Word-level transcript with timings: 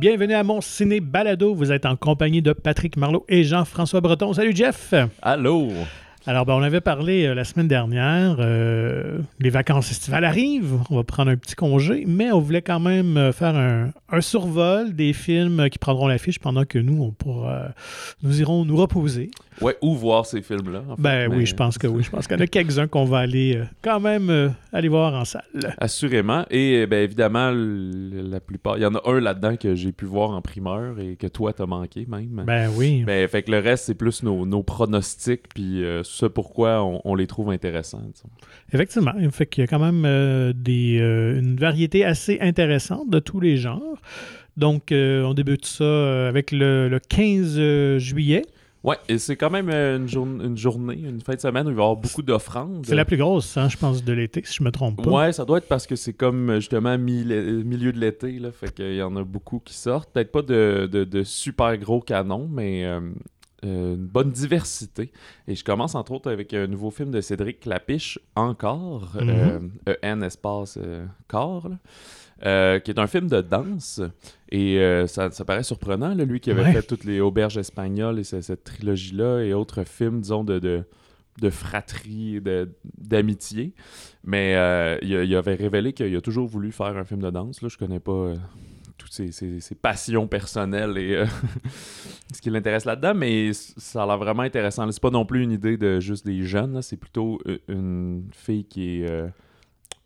Bienvenue 0.00 0.32
à 0.32 0.42
mon 0.42 0.62
ciné 0.62 0.98
balado. 1.00 1.54
Vous 1.54 1.72
êtes 1.72 1.84
en 1.84 1.94
compagnie 1.94 2.40
de 2.40 2.54
Patrick 2.54 2.96
Marlot 2.96 3.26
et 3.28 3.44
Jean-François 3.44 4.00
Breton. 4.00 4.32
Salut 4.32 4.56
Jeff. 4.56 4.94
Allô. 5.20 5.68
Alors, 6.26 6.46
ben, 6.46 6.54
on 6.54 6.62
avait 6.62 6.80
parlé 6.80 7.26
euh, 7.26 7.34
la 7.34 7.44
semaine 7.44 7.68
dernière, 7.68 8.36
euh, 8.38 9.18
les 9.40 9.50
vacances 9.50 9.90
estivales 9.90 10.24
arrivent, 10.24 10.78
on 10.88 10.96
va 10.96 11.04
prendre 11.04 11.30
un 11.30 11.36
petit 11.36 11.54
congé, 11.54 12.04
mais 12.06 12.32
on 12.32 12.40
voulait 12.40 12.62
quand 12.62 12.80
même 12.80 13.18
euh, 13.18 13.32
faire 13.32 13.54
un, 13.56 13.90
un 14.10 14.20
survol 14.22 14.94
des 14.94 15.12
films 15.12 15.68
qui 15.68 15.78
prendront 15.78 16.08
l'affiche 16.08 16.38
pendant 16.38 16.64
que 16.64 16.78
nous, 16.78 17.02
on 17.02 17.10
pourra, 17.10 17.68
nous 18.22 18.40
irons 18.40 18.64
nous 18.64 18.76
reposer. 18.76 19.30
Ouais, 19.60 19.76
ou 19.82 19.94
voir 19.94 20.24
ces 20.26 20.40
films-là. 20.42 20.82
en 20.88 20.96
fait, 20.96 21.02
Ben 21.02 21.28
mais- 21.30 21.36
oui, 21.36 21.46
je 21.46 21.54
pense 21.54 21.76
que 21.78 21.86
oui. 21.86 22.02
Je 22.02 22.10
pense 22.10 22.26
qu'il 22.26 22.36
y 22.36 22.40
en 22.40 22.42
a 22.42 22.46
quelques-uns 22.46 22.86
qu'on 22.86 23.04
va 23.04 23.18
aller 23.18 23.56
euh, 23.56 23.64
quand 23.82 24.00
même 24.00 24.30
euh, 24.30 24.48
aller 24.72 24.88
voir 24.88 25.14
en 25.14 25.24
salle. 25.24 25.42
Assurément. 25.78 26.44
Et 26.50 26.86
ben 26.86 27.02
évidemment, 27.04 27.50
la 27.54 28.40
plupart. 28.40 28.78
Il 28.78 28.82
y 28.82 28.86
en 28.86 28.94
a 28.94 29.02
un 29.08 29.20
là-dedans 29.20 29.56
que 29.56 29.74
j'ai 29.74 29.92
pu 29.92 30.04
voir 30.06 30.30
en 30.30 30.40
primeur 30.40 30.98
et 30.98 31.16
que 31.16 31.26
toi 31.26 31.52
t'as 31.52 31.66
manqué 31.66 32.06
même. 32.08 32.44
Ben 32.46 32.70
oui. 32.76 33.02
Ben, 33.04 33.26
fait 33.28 33.42
que 33.42 33.50
le 33.50 33.58
reste, 33.58 33.84
c'est 33.84 33.94
plus 33.94 34.22
nos, 34.22 34.46
nos 34.46 34.62
pronostics, 34.62 35.48
puis 35.54 35.84
euh, 35.84 36.02
ce 36.04 36.26
pourquoi 36.26 36.82
on, 36.82 37.00
on 37.04 37.14
les 37.14 37.26
trouve 37.26 37.50
intéressants. 37.50 38.02
disons. 38.12 38.28
Effectivement. 38.72 39.12
Il 39.18 39.30
fait 39.30 39.46
qu'il 39.46 39.62
y 39.62 39.64
a 39.64 39.66
quand 39.66 39.78
même 39.78 40.04
euh, 40.06 40.52
des, 40.54 40.98
euh, 41.00 41.38
une 41.38 41.56
variété 41.56 42.04
assez 42.04 42.38
intéressante 42.40 43.10
de 43.10 43.18
tous 43.18 43.40
les 43.40 43.56
genres. 43.56 43.80
Donc, 44.56 44.92
euh, 44.92 45.22
on 45.24 45.34
débute 45.34 45.64
ça 45.64 45.84
euh, 45.84 46.28
avec 46.28 46.50
le, 46.52 46.88
le 46.88 46.98
15 46.98 47.56
euh, 47.58 47.98
juillet. 47.98 48.42
Ouais, 48.82 48.96
et 49.10 49.18
c'est 49.18 49.36
quand 49.36 49.50
même 49.50 49.68
euh, 49.68 49.98
une, 49.98 50.08
jour- 50.08 50.26
une 50.26 50.56
journée, 50.56 50.94
une 50.98 51.20
fin 51.20 51.34
de 51.34 51.40
semaine 51.40 51.66
où 51.66 51.70
il 51.70 51.76
va 51.76 51.82
y 51.82 51.84
avoir 51.84 51.96
beaucoup 51.96 52.22
d'offrandes. 52.22 52.86
C'est 52.86 52.94
la 52.94 53.04
plus 53.04 53.18
grosse, 53.18 53.56
hein, 53.58 53.68
je 53.68 53.76
pense, 53.76 54.02
de 54.02 54.12
l'été, 54.14 54.42
si 54.44 54.54
je 54.54 54.62
me 54.62 54.70
trompe 54.70 55.02
pas. 55.02 55.10
Ouais, 55.10 55.32
ça 55.34 55.44
doit 55.44 55.58
être 55.58 55.68
parce 55.68 55.86
que 55.86 55.96
c'est 55.96 56.14
comme 56.14 56.48
euh, 56.48 56.60
justement 56.60 56.96
mi- 56.96 57.24
milieu 57.24 57.92
de 57.92 57.98
l'été, 58.00 58.38
là, 58.38 58.52
fait 58.52 58.72
qu'il 58.74 58.94
y 58.94 59.02
en 59.02 59.14
a 59.16 59.22
beaucoup 59.22 59.58
qui 59.58 59.74
sortent. 59.74 60.10
Peut-être 60.12 60.32
pas 60.32 60.40
de, 60.42 60.88
de- 60.90 61.04
de 61.04 61.22
super 61.24 61.76
gros 61.76 62.00
canons, 62.00 62.48
mais 62.50 62.86
euh, 62.86 63.00
euh, 63.66 63.96
une 63.96 64.06
bonne 64.06 64.30
diversité. 64.30 65.12
Et 65.46 65.54
je 65.54 65.62
commence 65.62 65.94
entre 65.94 66.12
autres 66.12 66.30
avec 66.30 66.54
un 66.54 66.66
nouveau 66.66 66.90
film 66.90 67.10
de 67.10 67.20
Cédric 67.20 67.66
Lapiche, 67.66 68.18
Encore, 68.34 69.10
euh, 69.16 69.60
EN 70.02 70.22
espace 70.22 70.78
euh, 70.82 71.04
corps, 71.28 71.68
là, 71.68 71.76
euh, 72.44 72.78
qui 72.78 72.90
est 72.90 72.98
un 72.98 73.06
film 73.06 73.28
de 73.28 73.40
danse. 73.40 74.00
Et 74.50 74.78
euh, 74.78 75.06
ça, 75.06 75.30
ça 75.30 75.44
paraît 75.44 75.62
surprenant, 75.62 76.14
là, 76.14 76.24
lui 76.24 76.40
qui 76.40 76.50
avait 76.50 76.62
Ouais. 76.62 76.72
fait 76.72 76.82
toutes 76.82 77.04
les 77.04 77.20
auberges 77.20 77.58
espagnoles 77.58 78.18
et 78.18 78.24
ce- 78.24 78.40
cette 78.40 78.64
trilogie-là 78.64 79.40
et 79.44 79.54
autres 79.54 79.84
films, 79.84 80.20
disons, 80.20 80.42
de, 80.44 80.58
de, 80.58 80.82
de 81.40 81.50
fratrie, 81.50 82.40
de- 82.40 82.68
d'amitié. 82.98 83.72
Mais 84.24 84.54
euh, 84.56 84.98
il, 85.02 85.34
avait 85.36 85.54
révélé 85.54 85.92
qu'il 85.92 86.14
a 86.16 86.20
toujours 86.20 86.46
voulu 86.48 86.72
faire 86.72 86.96
un 86.96 87.04
film 87.04 87.20
de 87.22 87.30
danse. 87.30 87.62
Là. 87.62 87.68
Je 87.68 87.78
connais 87.78 88.00
pas 88.00 88.32
toutes 88.98 89.12
ses, 89.12 89.32
ses- 89.32 89.60
ses 89.60 89.74
passions 89.74 90.26
personnelles 90.26 90.98
et 90.98 91.14
euh, 91.14 91.24
ce 92.34 92.40
qui 92.40 92.50
l'intéresse 92.50 92.84
là-dedans, 92.84 93.14
mais 93.14 93.52
ça 93.54 94.02
a 94.02 94.06
l'air 94.06 94.18
vraiment 94.18 94.42
intéressant. 94.42 94.90
C'est 94.90 95.00
pas 95.02 95.10
non 95.10 95.24
plus 95.24 95.42
une 95.42 95.52
idée 95.52 95.76
de 95.76 96.00
juste 96.00 96.26
des 96.26 96.42
jeunes, 96.42 96.82
c'est 96.82 96.96
plutôt 96.98 97.38
une 97.68 98.24
fille 98.32 98.64
qui 98.64 99.00
est... 99.02 99.10
euh, 99.10 99.28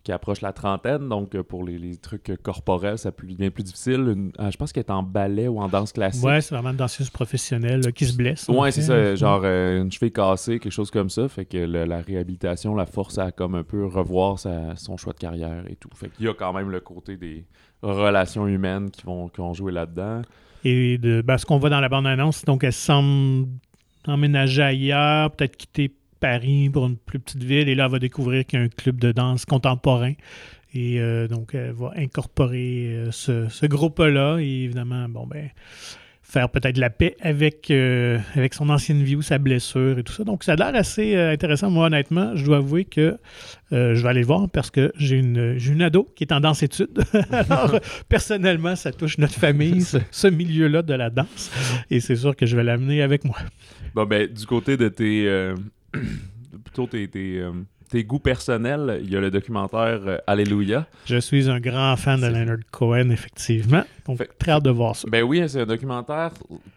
qui 0.04 0.12
approche 0.12 0.42
la 0.42 0.52
trentaine, 0.52 1.08
donc 1.08 1.34
euh, 1.34 1.42
pour 1.42 1.64
les, 1.64 1.78
les 1.78 1.96
trucs 1.96 2.28
euh, 2.28 2.36
corporels, 2.36 2.98
ça 2.98 3.10
devient 3.10 3.48
plus 3.50 3.62
difficile. 3.64 4.00
Une- 4.14 4.32
ah, 4.38 4.50
je 4.50 4.56
pense 4.58 4.70
qu'elle 4.70 4.84
est 4.84 4.90
en 4.90 5.02
ballet 5.02 5.48
ou 5.48 5.58
en 5.60 5.68
danse 5.68 5.92
classique. 5.92 6.22
Ouais, 6.22 6.42
c'est 6.42 6.54
vraiment 6.54 6.70
une 6.70 6.76
danseuse 6.76 7.08
professionnelle 7.08 7.80
là, 7.80 7.90
qui 7.90 8.04
se 8.04 8.14
blesse. 8.14 8.46
Ouais, 8.48 8.70
c'est 8.70 8.82
ça, 8.82 9.14
genre 9.14 9.40
euh, 9.44 9.80
une 9.82 9.90
cheville 9.90 10.12
cassée, 10.12 10.58
quelque 10.60 10.70
chose 10.72 10.90
comme 10.90 11.08
ça. 11.08 11.26
Fait 11.28 11.46
que 11.46 11.56
le- 11.56 11.86
la 11.86 12.00
réhabilitation 12.02 12.74
la 12.74 12.84
force 12.86 13.16
à 13.16 13.32
comme 13.32 13.54
un 13.54 13.62
peu 13.64 13.86
revoir 13.86 14.38
sa- 14.38 14.76
son 14.76 14.98
choix 14.98 15.14
de 15.14 15.18
carrière 15.18 15.64
et 15.70 15.76
tout. 15.76 15.88
Fait 15.94 16.10
qu'il 16.10 16.26
y 16.26 16.28
a 16.28 16.34
quand 16.34 16.52
même 16.52 16.70
le 16.70 16.80
côté 16.80 17.16
des 17.16 17.46
relations 17.82 18.46
humaines 18.46 18.90
qui 18.90 19.04
vont, 19.06 19.28
qui 19.28 19.38
vont 19.40 19.54
jouer 19.54 19.72
là-dedans. 19.72 20.20
Et 20.64 20.98
de, 20.98 21.22
ben, 21.22 21.38
ce 21.38 21.46
qu'on 21.46 21.58
voit 21.58 21.70
dans 21.70 21.80
la 21.80 21.88
bande-annonce, 21.88 22.44
donc 22.44 22.62
elle 22.64 22.72
semble 22.74 23.48
emménager 24.06 24.62
ailleurs, 24.62 25.30
peut-être 25.30 25.56
quitter 25.56 25.94
Paris 26.14 26.70
pour 26.70 26.86
une 26.86 26.96
plus 26.96 27.18
petite 27.18 27.42
ville, 27.42 27.68
et 27.68 27.74
là, 27.74 27.84
elle 27.86 27.90
va 27.92 27.98
découvrir 27.98 28.44
qu'il 28.46 28.58
y 28.58 28.62
a 28.62 28.64
un 28.64 28.68
club 28.68 28.98
de 28.98 29.12
danse 29.12 29.44
contemporain. 29.44 30.12
Et 30.74 30.98
euh, 31.00 31.28
donc, 31.28 31.54
elle 31.54 31.72
va 31.72 31.92
incorporer 31.96 32.86
euh, 32.88 33.10
ce, 33.12 33.48
ce 33.48 33.66
groupe-là, 33.66 34.38
et 34.40 34.64
évidemment, 34.64 35.08
bon, 35.08 35.26
ben, 35.26 35.50
faire 36.26 36.48
peut-être 36.48 36.78
la 36.78 36.90
paix 36.90 37.16
avec, 37.20 37.70
euh, 37.70 38.18
avec 38.34 38.54
son 38.54 38.68
ancienne 38.70 39.02
vie 39.04 39.14
ou 39.14 39.22
sa 39.22 39.38
blessure 39.38 39.98
et 39.98 40.02
tout 40.02 40.12
ça. 40.12 40.24
Donc, 40.24 40.42
ça 40.42 40.54
a 40.54 40.56
l'air 40.56 40.74
assez 40.74 41.14
intéressant. 41.14 41.70
Moi, 41.70 41.86
honnêtement, 41.86 42.34
je 42.34 42.44
dois 42.44 42.56
avouer 42.56 42.86
que 42.86 43.18
euh, 43.72 43.94
je 43.94 44.02
vais 44.02 44.08
aller 44.08 44.20
le 44.20 44.26
voir 44.26 44.48
parce 44.48 44.70
que 44.70 44.90
j'ai 44.96 45.16
une, 45.18 45.56
j'ai 45.58 45.72
une 45.72 45.82
ado 45.82 46.08
qui 46.16 46.24
est 46.24 46.32
en 46.32 46.40
danse-études. 46.40 47.04
Alors, 47.30 47.78
personnellement, 48.08 48.74
ça 48.74 48.90
touche 48.90 49.18
notre 49.18 49.34
famille, 49.34 49.82
ce, 49.82 49.98
ce 50.10 50.26
milieu-là 50.26 50.82
de 50.82 50.94
la 50.94 51.08
danse. 51.10 51.52
Et 51.90 52.00
c'est 52.00 52.16
sûr 52.16 52.34
que 52.34 52.46
je 52.46 52.56
vais 52.56 52.64
l'amener 52.64 53.00
avec 53.02 53.24
moi. 53.24 53.36
Bon, 53.94 54.04
ben, 54.04 54.26
du 54.26 54.44
côté 54.46 54.76
de 54.76 54.88
tes. 54.88 55.28
euh, 55.28 55.54
plutôt 56.64 56.86
tes, 56.86 57.08
tes, 57.08 57.38
euh, 57.40 57.52
tes 57.90 58.04
goûts 58.04 58.18
personnels, 58.18 59.00
il 59.02 59.10
y 59.10 59.16
a 59.16 59.20
le 59.20 59.30
documentaire 59.30 60.00
euh, 60.06 60.18
Alléluia. 60.26 60.86
Je 61.06 61.16
suis 61.18 61.48
un 61.50 61.60
grand 61.60 61.96
fan 61.96 62.20
de 62.20 62.26
Leonard 62.26 62.58
Cohen, 62.70 63.10
effectivement. 63.10 63.82
Donc, 64.06 64.18
Fait- 64.18 64.30
très 64.38 64.52
hâte 64.52 64.64
de 64.64 64.70
voir 64.70 64.96
ça. 64.96 65.08
Ben 65.10 65.22
oui, 65.22 65.42
c'est 65.48 65.60
un 65.60 65.66
documentaire 65.66 66.30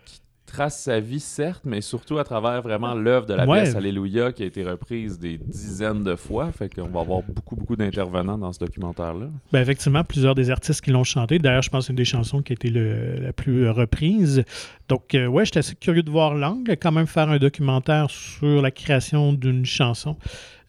qui 0.05 0.21
trace 0.47 0.79
sa 0.81 0.99
vie, 0.99 1.19
certes, 1.19 1.61
mais 1.65 1.81
surtout 1.81 2.17
à 2.17 2.23
travers 2.23 2.61
vraiment 2.63 2.95
l'œuvre 2.95 3.25
de 3.27 3.35
la 3.35 3.45
Ouais. 3.45 3.61
pièce 3.63 3.75
Alléluia 3.75 4.31
qui 4.31 4.41
a 4.41 4.45
été 4.47 4.63
reprise 4.63 5.19
des 5.19 5.37
dizaines 5.37 6.03
de 6.03 6.15
fois. 6.15 6.51
Fait 6.51 6.73
qu'on 6.73 6.87
va 6.87 7.01
avoir 7.01 7.21
beaucoup, 7.21 7.55
beaucoup 7.55 7.75
d'intervenants 7.75 8.37
dans 8.37 8.51
ce 8.53 8.59
documentaire-là. 8.59 9.27
Ben, 9.51 9.61
effectivement, 9.61 10.03
plusieurs 10.03 10.33
des 10.35 10.49
artistes 10.49 10.81
qui 10.81 10.89
l'ont 10.91 11.03
chanté. 11.03 11.37
D'ailleurs, 11.37 11.61
je 11.61 11.69
pense 11.69 11.83
que 11.83 11.87
c'est 11.87 11.91
une 11.93 11.97
des 11.97 12.05
chansons 12.05 12.41
qui 12.41 12.53
a 12.53 12.55
été 12.55 12.69
le- 12.69 13.19
la 13.19 13.33
plus 13.33 13.65
euh, 13.65 13.71
reprise. 13.71 14.43
Donc, 14.89 15.13
euh, 15.13 15.27
ouais, 15.27 15.45
j'étais 15.45 15.59
assez 15.59 15.75
curieux 15.75 16.01
de 16.03 16.09
voir 16.09 16.33
l'angle. 16.33 16.71
Quand 16.77 16.91
même 16.93 17.07
faire 17.07 17.29
un 17.29 17.37
documentaire 17.37 18.09
sur 18.09 18.61
la 18.61 18.71
création 18.71 19.33
d'une 19.33 19.65
chanson. 19.65 20.15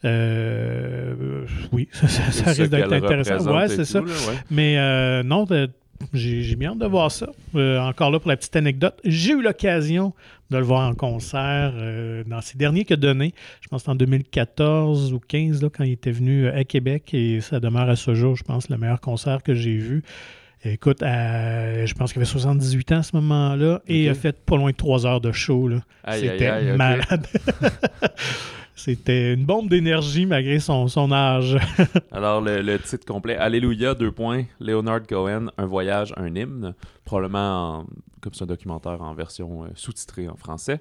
Euh, 0.04 1.44
oui, 1.72 1.88
ça, 1.92 2.08
ça- 2.08 2.30
ça 2.32 2.54
Ce 2.54 2.60
risque 2.62 2.72
d'être 2.72 2.92
intéressant. 2.92 3.56
Ouais, 3.56 3.68
c'est 3.68 3.84
ça. 3.84 4.00
là, 4.00 4.06
ouais. 4.06 4.36
Mais 4.50 4.76
euh, 4.78 5.22
non, 5.22 5.44
j'ai 6.12 6.56
bien 6.56 6.70
hâte 6.70 6.78
de 6.78 6.86
voir 6.86 7.10
ça. 7.10 7.28
Euh, 7.54 7.78
encore 7.80 8.10
là, 8.10 8.20
pour 8.20 8.30
la 8.30 8.36
petite 8.36 8.56
anecdote, 8.56 8.98
j'ai 9.04 9.32
eu 9.32 9.42
l'occasion 9.42 10.14
de 10.50 10.56
le 10.56 10.64
voir 10.64 10.88
en 10.88 10.94
concert 10.94 11.72
euh, 11.74 12.24
dans 12.24 12.40
ses 12.40 12.56
derniers 12.56 12.84
que 12.84 12.94
donné. 12.94 13.34
Je 13.60 13.68
pense 13.68 13.82
que 13.82 13.90
en 13.90 13.94
2014 13.94 15.12
ou 15.12 15.20
15 15.20 15.62
là, 15.62 15.68
quand 15.70 15.84
il 15.84 15.92
était 15.92 16.10
venu 16.10 16.46
euh, 16.46 16.56
à 16.56 16.64
Québec 16.64 17.12
et 17.12 17.40
ça 17.40 17.60
demeure 17.60 17.88
à 17.88 17.96
ce 17.96 18.14
jour, 18.14 18.36
je 18.36 18.44
pense, 18.44 18.68
le 18.68 18.78
meilleur 18.78 19.00
concert 19.00 19.42
que 19.42 19.54
j'ai 19.54 19.76
vu. 19.76 20.02
Écoute, 20.64 20.98
je 21.02 21.94
pense 21.94 22.12
qu'il 22.12 22.18
avait 22.18 22.28
78 22.28 22.92
ans 22.92 22.98
à 22.98 23.02
ce 23.04 23.14
moment-là 23.14 23.80
et 23.86 24.04
il 24.04 24.08
a 24.08 24.14
fait 24.14 24.44
pas 24.44 24.56
loin 24.56 24.72
de 24.72 24.76
3 24.76 25.06
heures 25.06 25.20
de 25.20 25.30
show. 25.30 25.70
C'était 26.10 26.50
ok. 26.50 26.76
C'était 28.78 29.34
une 29.34 29.44
bombe 29.44 29.68
d'énergie 29.68 30.24
malgré 30.24 30.60
son, 30.60 30.86
son 30.88 31.10
âge. 31.12 31.56
Alors, 32.12 32.40
le, 32.40 32.62
le 32.62 32.78
titre 32.78 33.04
complet 33.04 33.36
Alléluia, 33.36 33.94
deux 33.94 34.12
points, 34.12 34.44
Leonard 34.60 35.06
Cohen, 35.06 35.48
un 35.58 35.66
voyage, 35.66 36.14
un 36.16 36.34
hymne. 36.34 36.74
Probablement, 37.04 37.78
en- 37.80 37.86
comme 38.20 38.34
c'est 38.34 38.44
un 38.44 38.46
documentaire 38.48 39.00
en 39.02 39.14
version 39.14 39.64
euh, 39.64 39.68
sous-titrée 39.74 40.28
en 40.28 40.36
français. 40.36 40.80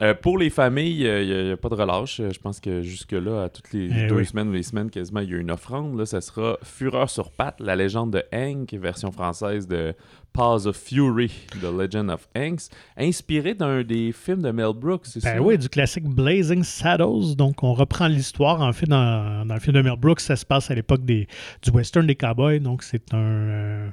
Euh, 0.00 0.14
pour 0.14 0.38
les 0.38 0.48
familles, 0.48 1.00
il 1.02 1.44
n'y 1.46 1.50
a, 1.50 1.56
pas 1.56 1.68
de 1.68 1.74
relâche. 1.74 2.20
Euh, 2.20 2.30
Je 2.32 2.38
pense 2.38 2.60
que 2.60 2.82
jusque-là, 2.82 3.44
à 3.44 3.48
toutes 3.48 3.72
les 3.72 3.90
Eh 3.92 4.06
deux 4.06 4.16
oui. 4.16 4.26
semaines 4.26 4.48
ou 4.48 4.52
les 4.52 4.62
semaines, 4.62 4.90
quasiment, 4.90 5.20
il 5.20 5.30
y 5.30 5.34
a 5.34 5.38
une 5.38 5.50
offrande. 5.50 5.98
Là, 5.98 6.06
ça 6.06 6.20
sera 6.20 6.56
Fureur 6.62 7.10
sur 7.10 7.30
pattes, 7.32 7.58
la 7.60 7.74
légende 7.74 8.12
de 8.12 8.22
Hank, 8.32 8.72
version 8.74 9.10
française 9.10 9.66
de 9.66 9.94
Paws 10.32 10.66
of 10.66 10.76
Fury, 10.76 11.30
The 11.60 11.64
Legend 11.76 12.10
of 12.10 12.28
Hanks, 12.36 12.68
inspiré 12.96 13.54
d'un 13.54 13.82
des 13.82 14.12
films 14.12 14.42
de 14.42 14.50
Mel 14.52 14.72
Brooks, 14.74 15.06
c'est 15.06 15.22
Ben 15.22 15.36
ça? 15.36 15.42
oui, 15.42 15.58
du 15.58 15.68
classique 15.68 16.04
Blazing 16.04 16.62
Saddles. 16.62 17.34
Donc, 17.36 17.62
on 17.64 17.74
reprend 17.74 18.06
l'histoire. 18.06 18.60
En 18.60 18.72
fait, 18.72 18.86
dans, 18.86 19.44
dans 19.46 19.54
le 19.54 19.60
film 19.60 19.74
de 19.74 19.82
Mel 19.82 19.96
Brooks, 19.98 20.20
ça 20.20 20.36
se 20.36 20.46
passe 20.46 20.70
à 20.70 20.74
l'époque 20.74 21.04
des, 21.04 21.26
du 21.62 21.70
western 21.70 22.06
des 22.06 22.14
cowboys. 22.14 22.60
Donc, 22.60 22.82
c'est 22.84 23.12
un, 23.12 23.18
euh, 23.18 23.88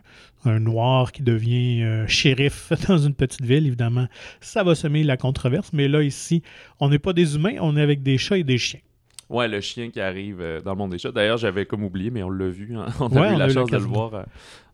un 0.46 0.60
noir 0.60 1.12
qui 1.12 1.24
devient 1.24 1.82
euh, 1.84 2.08
shérif 2.08 2.72
dans 2.88 2.98
une 3.00 3.16
petite 3.16 3.42
ville. 3.44 3.66
Évidemment, 3.66 4.08
ça 4.40 4.64
va 4.64 4.76
semer 4.76 5.04
la 5.04 5.18
controverse. 5.18 5.72
Mais 5.74 5.88
là, 5.88 6.04
ici, 6.04 6.44
on 6.80 6.90
n'est 6.90 7.00
pas 7.00 7.14
des 7.14 7.36
humains, 7.36 7.56
on 7.60 7.76
est 7.76 7.82
avec 7.82 8.04
des 8.04 8.18
chats 8.20 8.38
et 8.38 8.44
des 8.44 8.58
chiens. 8.60 8.82
Ouais, 9.30 9.48
le 9.48 9.60
chien 9.60 9.90
qui 9.90 10.00
arrive 10.00 10.38
euh, 10.40 10.62
dans 10.62 10.72
le 10.74 10.78
monde 10.78 10.92
des 10.92 11.00
chats. 11.00 11.12
D'ailleurs, 11.12 11.38
j'avais 11.38 11.66
comme 11.66 11.84
oublié, 11.84 12.12
mais 12.12 12.22
on 12.22 12.30
l'a 12.30 12.48
vu. 12.48 12.76
hein. 12.78 12.86
On 13.00 13.08
a 13.08 13.22
Ouais, 13.22 13.32
eu 13.32 13.34
on 13.34 13.38
la 13.38 13.46
a 13.46 13.50
chance 13.50 13.70
de 13.72 13.78
le 13.78 13.84
voir 13.84 14.14
euh, 14.14 14.24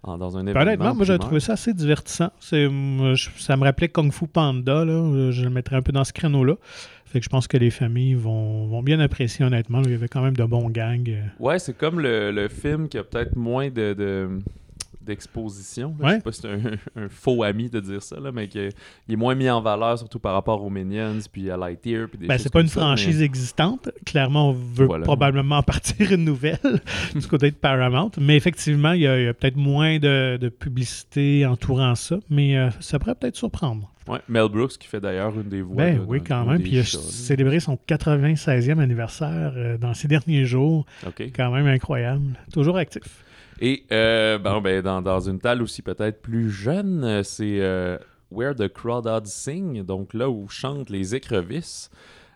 en- 0.04 0.18
dans 0.18 0.38
un 0.38 0.44
Ben, 0.44 0.50
événement. 0.50 0.62
honnêtement, 0.64 0.96
moi, 0.96 1.06
j'ai 1.06 1.18
trouvé 1.20 1.40
ça 1.40 1.54
assez 1.54 1.74
divertissant. 1.74 2.32
C'est, 2.40 2.68
ça 3.38 3.56
me 3.58 3.64
rappelait 3.64 3.88
Kung 3.90 4.12
Fu 4.12 4.28
Panda. 4.28 4.84
Là. 4.84 5.32
Je 5.32 5.44
le 5.44 5.50
mettrais 5.50 5.78
un 5.78 5.82
peu 5.82 5.92
dans 5.94 6.04
ce 6.04 6.12
créneau-là. 6.14 6.56
Fait 7.06 7.20
que 7.20 7.26
je 7.26 7.30
pense 7.30 7.48
que 7.48 7.58
les 7.58 7.72
familles 7.72 8.14
vont, 8.16 8.68
vont 8.68 8.84
bien 8.84 9.00
apprécier, 9.00 9.44
honnêtement. 9.46 9.82
Il 9.86 9.92
y 9.92 9.96
avait 9.96 10.08
quand 10.08 10.22
même 10.22 10.36
de 10.36 10.44
bons 10.46 10.70
gangs. 10.70 11.10
euh. 11.10 11.22
Ouais, 11.40 11.60
c'est 11.60 11.78
comme 11.78 12.00
le, 12.00 12.32
le 12.32 12.48
film 12.50 12.88
qui 12.90 12.98
a 12.98 13.04
peut-être 13.04 13.36
moins 13.36 13.70
de, 13.70 13.94
de- 13.94 14.40
d'exposition. 15.04 15.96
Ouais. 16.00 16.10
Je 16.12 16.16
sais 16.16 16.22
pas 16.22 16.32
si 16.32 16.42
c'est 16.42 16.50
un, 16.50 17.04
un 17.06 17.10
faux 17.10 17.44
ami 17.44 17.70
de 17.70 17.80
dire 17.80 18.02
ça, 18.04 18.20
là, 18.20 18.32
mais 18.32 18.48
qu'il 18.48 18.62
est 19.10 19.16
moins 19.16 19.36
mis 19.36 19.50
en 19.50 19.62
valeur, 19.62 19.98
surtout 19.98 20.20
par 20.20 20.34
rapport 20.34 20.64
aux 20.64 20.70
Minions, 20.70 21.20
puis 21.32 21.50
à 21.50 21.58
Lightyear. 21.58 22.08
Puis 22.10 22.18
des 22.20 22.28
Ben, 22.28 22.38
c'est 22.38 22.52
pas 22.52 22.62
une 22.62 22.68
ça, 22.68 22.82
franchise 22.82 23.20
mais- 23.20 23.26
existante. 23.26 23.90
Clairement, 24.06 24.50
on 24.50 24.54
veut 24.54 24.86
Voilà. 24.86 25.04
probablement 25.04 25.58
en 25.58 25.64
partir 25.64 26.12
une 26.12 26.26
nouvelle 26.26 26.60
du 27.16 27.28
côté 27.28 27.52
de 27.52 27.56
Paramount. 27.56 28.12
Mais 28.20 28.36
effectivement, 28.36 28.92
il 28.94 29.02
y 29.02 29.08
a, 29.08 29.20
il 29.20 29.34
peut-être 29.34 29.58
moins 29.58 30.00
de, 30.00 30.38
de 30.38 30.50
publicité 30.50 31.46
entourant 31.46 31.96
ça. 31.96 32.20
Mais 32.30 32.58
euh, 32.58 32.70
ça 32.80 33.00
pourrait 33.00 33.16
peut-être 33.16 33.36
surprendre. 33.36 33.92
Ouais, 34.08 34.20
Mel 34.28 34.50
Brooks 34.50 34.78
qui 34.80 34.88
fait 34.88 35.00
d'ailleurs 35.00 35.34
une 35.40 35.48
des 35.48 35.62
voix. 35.62 35.76
Ben 35.76 35.98
là, 35.98 36.04
oui, 36.08 36.22
quand 36.26 36.44
même. 36.46 36.62
Puis 36.62 36.72
il 36.72 36.80
a 36.80 36.84
célébré 36.84 37.60
son 37.60 37.78
96e 37.88 38.80
anniversaire 38.80 39.54
euh, 39.56 39.78
dans 39.78 39.94
ces 39.94 40.08
derniers 40.08 40.46
jours. 40.46 40.86
OK. 41.06 41.22
Quand 41.36 41.52
même 41.52 41.68
incroyable. 41.68 42.38
Toujours 42.52 42.78
actif. 42.78 43.24
Et 43.62 43.86
euh, 43.92 44.38
bon, 44.40 44.60
ben, 44.60 44.82
dans, 44.82 45.02
dans 45.02 45.20
une 45.20 45.40
talle 45.40 45.62
aussi 45.62 45.82
peut-être 45.84 46.22
plus 46.22 46.50
jeune, 46.50 47.04
euh, 47.04 47.22
c'est 47.24 47.62
euh, 47.62 47.98
Where 48.32 48.56
the 48.56 48.68
Crawdads 48.68 49.26
Sing, 49.28 49.84
donc 49.84 50.14
là 50.16 50.30
où 50.30 50.48
chantent 50.50 50.90
les 50.90 51.14
écrevisses, 51.16 51.90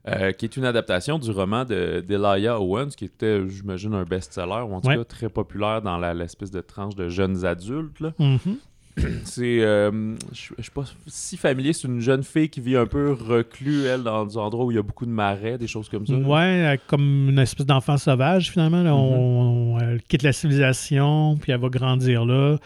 euh, 0.08 0.32
qui 0.34 0.46
est 0.46 0.56
une 0.56 0.66
adaptation 0.66 1.18
du 1.18 1.32
roman 1.32 1.66
de 1.66 2.00
d'Elijah 2.08 2.60
Owens, 2.62 2.90
qui 2.96 3.06
était, 3.06 3.48
j'imagine, 3.50 3.96
un 3.96 4.04
best-seller, 4.04 4.62
ou 4.70 4.76
en 4.76 4.82
tout 4.82 4.88
Ouais. 4.90 4.98
cas 4.98 5.04
très 5.04 5.30
populaire 5.30 5.82
dans 5.82 5.98
la- 5.98 6.14
l'espèce 6.14 6.52
de 6.52 6.62
tranche 6.62 6.94
de 6.96 7.10
jeunes 7.10 7.44
adultes. 7.44 8.00
là. 8.02 8.14
Mhm. 8.20 8.58
C'est, 9.26 9.60
euh, 9.62 10.16
je 10.32 10.62
suis 10.62 10.72
pas 10.74 10.86
si 11.08 11.36
familier, 11.36 11.74
c'est 11.74 11.88
une 11.88 12.00
jeune 12.00 12.24
fille 12.24 12.48
qui 12.50 12.62
vit 12.62 12.78
un 12.78 12.86
peu 12.86 13.12
reclus, 13.12 13.84
elle, 13.86 14.04
dans 14.04 14.26
des 14.26 14.38
endroits 14.38 14.66
où 14.66 14.72
il 14.72 14.76
y 14.76 14.78
a 14.78 14.84
beaucoup 14.84 15.06
de 15.06 15.12
marais, 15.12 15.58
des 15.58 15.68
choses 15.68 15.90
comme 15.90 16.08
ça. 16.08 16.14
Ouais, 16.16 16.80
comme 16.88 17.30
une 17.30 17.40
espèce 17.40 17.66
d'enfant 17.66 17.98
sauvage, 17.98 18.52
finalement. 18.52 18.84
là. 18.84 18.92
Mhm. 18.92 18.98
On, 18.98 19.76
on- 19.76 19.80
elle 19.80 20.02
quitte 20.04 20.24
la 20.24 20.32
civilisation, 20.32 21.38
puis 21.42 21.52
elle 21.52 21.60
va 21.60 21.68
grandir 21.70 22.24
là. 22.26 22.58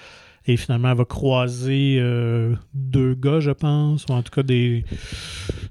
Et 0.47 0.57
finalement, 0.57 0.89
elle 0.91 0.97
va 0.97 1.05
croiser 1.05 1.97
euh, 1.99 2.55
deux 2.73 3.13
gars, 3.13 3.39
je 3.39 3.51
pense, 3.51 4.05
ou 4.09 4.13
en 4.13 4.23
tout 4.23 4.31
cas 4.31 4.41
des. 4.41 4.83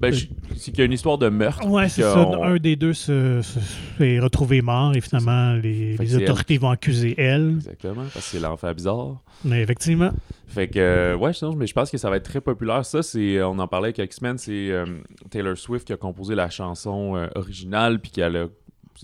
Ben, 0.00 0.12
je- 0.12 0.26
c'est 0.56 0.70
qu'il 0.70 0.78
y 0.78 0.82
a 0.82 0.84
une 0.84 0.92
histoire 0.92 1.18
de 1.18 1.28
meurtre. 1.28 1.66
Ouais, 1.66 1.88
c'est 1.88 2.02
ça. 2.02 2.18
on- 2.28 2.42
Un 2.44 2.56
des 2.58 2.76
deux 2.76 2.92
se, 2.92 3.40
se- 3.42 4.02
est 4.02 4.20
retrouvé 4.20 4.62
mort, 4.62 4.94
et 4.94 5.00
finalement, 5.00 5.54
les, 5.54 5.96
les 5.96 6.16
autorités 6.16 6.58
vont 6.58 6.70
accuser 6.70 7.14
elle. 7.18 7.54
Exactement, 7.56 8.02
parce 8.12 8.14
que 8.14 8.20
c'est 8.20 8.40
l'enfant 8.40 8.72
bizarre. 8.72 9.22
Mais 9.44 9.62
effectivement, 9.62 10.10
Fait 10.46 10.68
que, 10.68 10.78
euh, 10.78 11.16
ouais, 11.16 11.32
sinon, 11.32 11.54
mais 11.56 11.66
je 11.66 11.72
pense 11.74 11.90
que 11.90 11.98
ça 11.98 12.08
va 12.10 12.16
être 12.16 12.24
très 12.24 12.40
populaire. 12.40 12.84
Ça, 12.84 13.02
c'est, 13.02 13.36
euh, 13.38 13.48
on 13.48 13.58
en 13.58 13.66
parlait 13.68 13.88
avec 13.88 13.98
X-Men, 13.98 14.38
c'est 14.38 14.70
euh, 14.70 14.86
Taylor 15.30 15.56
Swift 15.58 15.86
qui 15.86 15.92
a 15.92 15.96
composé 15.96 16.34
la 16.34 16.50
chanson 16.50 17.28
originale, 17.34 17.98
puis 18.00 18.10
qui 18.12 18.22
a, 18.22 18.30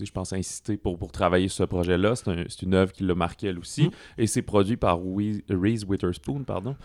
je 0.03 0.11
pense, 0.11 0.33
insisté 0.33 0.77
pour, 0.77 0.97
pour 0.97 1.11
travailler 1.11 1.47
sur 1.47 1.57
ce 1.57 1.63
projet-là. 1.69 2.15
C'est, 2.15 2.27
un- 2.29 2.43
c'est 2.47 2.63
une 2.63 2.73
œuvre 2.73 2.91
qui 2.91 3.03
l'a 3.03 3.15
marqué 3.15 3.47
elle 3.47 3.59
aussi. 3.59 3.85
Mm. 3.85 3.91
Et 4.17 4.27
c'est 4.27 4.41
produit 4.41 4.77
par 4.77 4.99
Reese 4.99 5.85
Witherspoon, 5.87 6.43
pardon. 6.43 6.75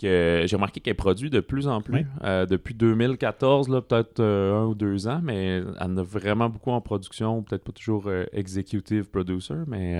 Que 0.00 0.44
j'ai 0.46 0.56
remarqué 0.56 0.80
qu'elle 0.80 0.94
produit 0.96 1.30
de 1.30 1.40
plus 1.40 1.68
en 1.68 1.80
plus. 1.80 2.06
Euh, 2.24 2.44
depuis 2.46 2.74
2014, 2.74 3.68
là, 3.68 3.80
peut-être 3.80 4.20
euh, 4.20 4.54
un 4.62 4.66
ou 4.66 4.74
deux 4.74 5.06
ans, 5.08 5.20
mais 5.22 5.36
elle 5.58 5.74
en 5.80 5.96
a 5.96 6.02
vraiment 6.02 6.48
beaucoup 6.48 6.70
en 6.70 6.80
production. 6.80 7.42
Peut-être 7.42 7.64
pas 7.64 7.72
toujours 7.72 8.04
euh, 8.06 8.24
executive 8.32 9.04
producer, 9.04 9.54
mais. 9.66 9.92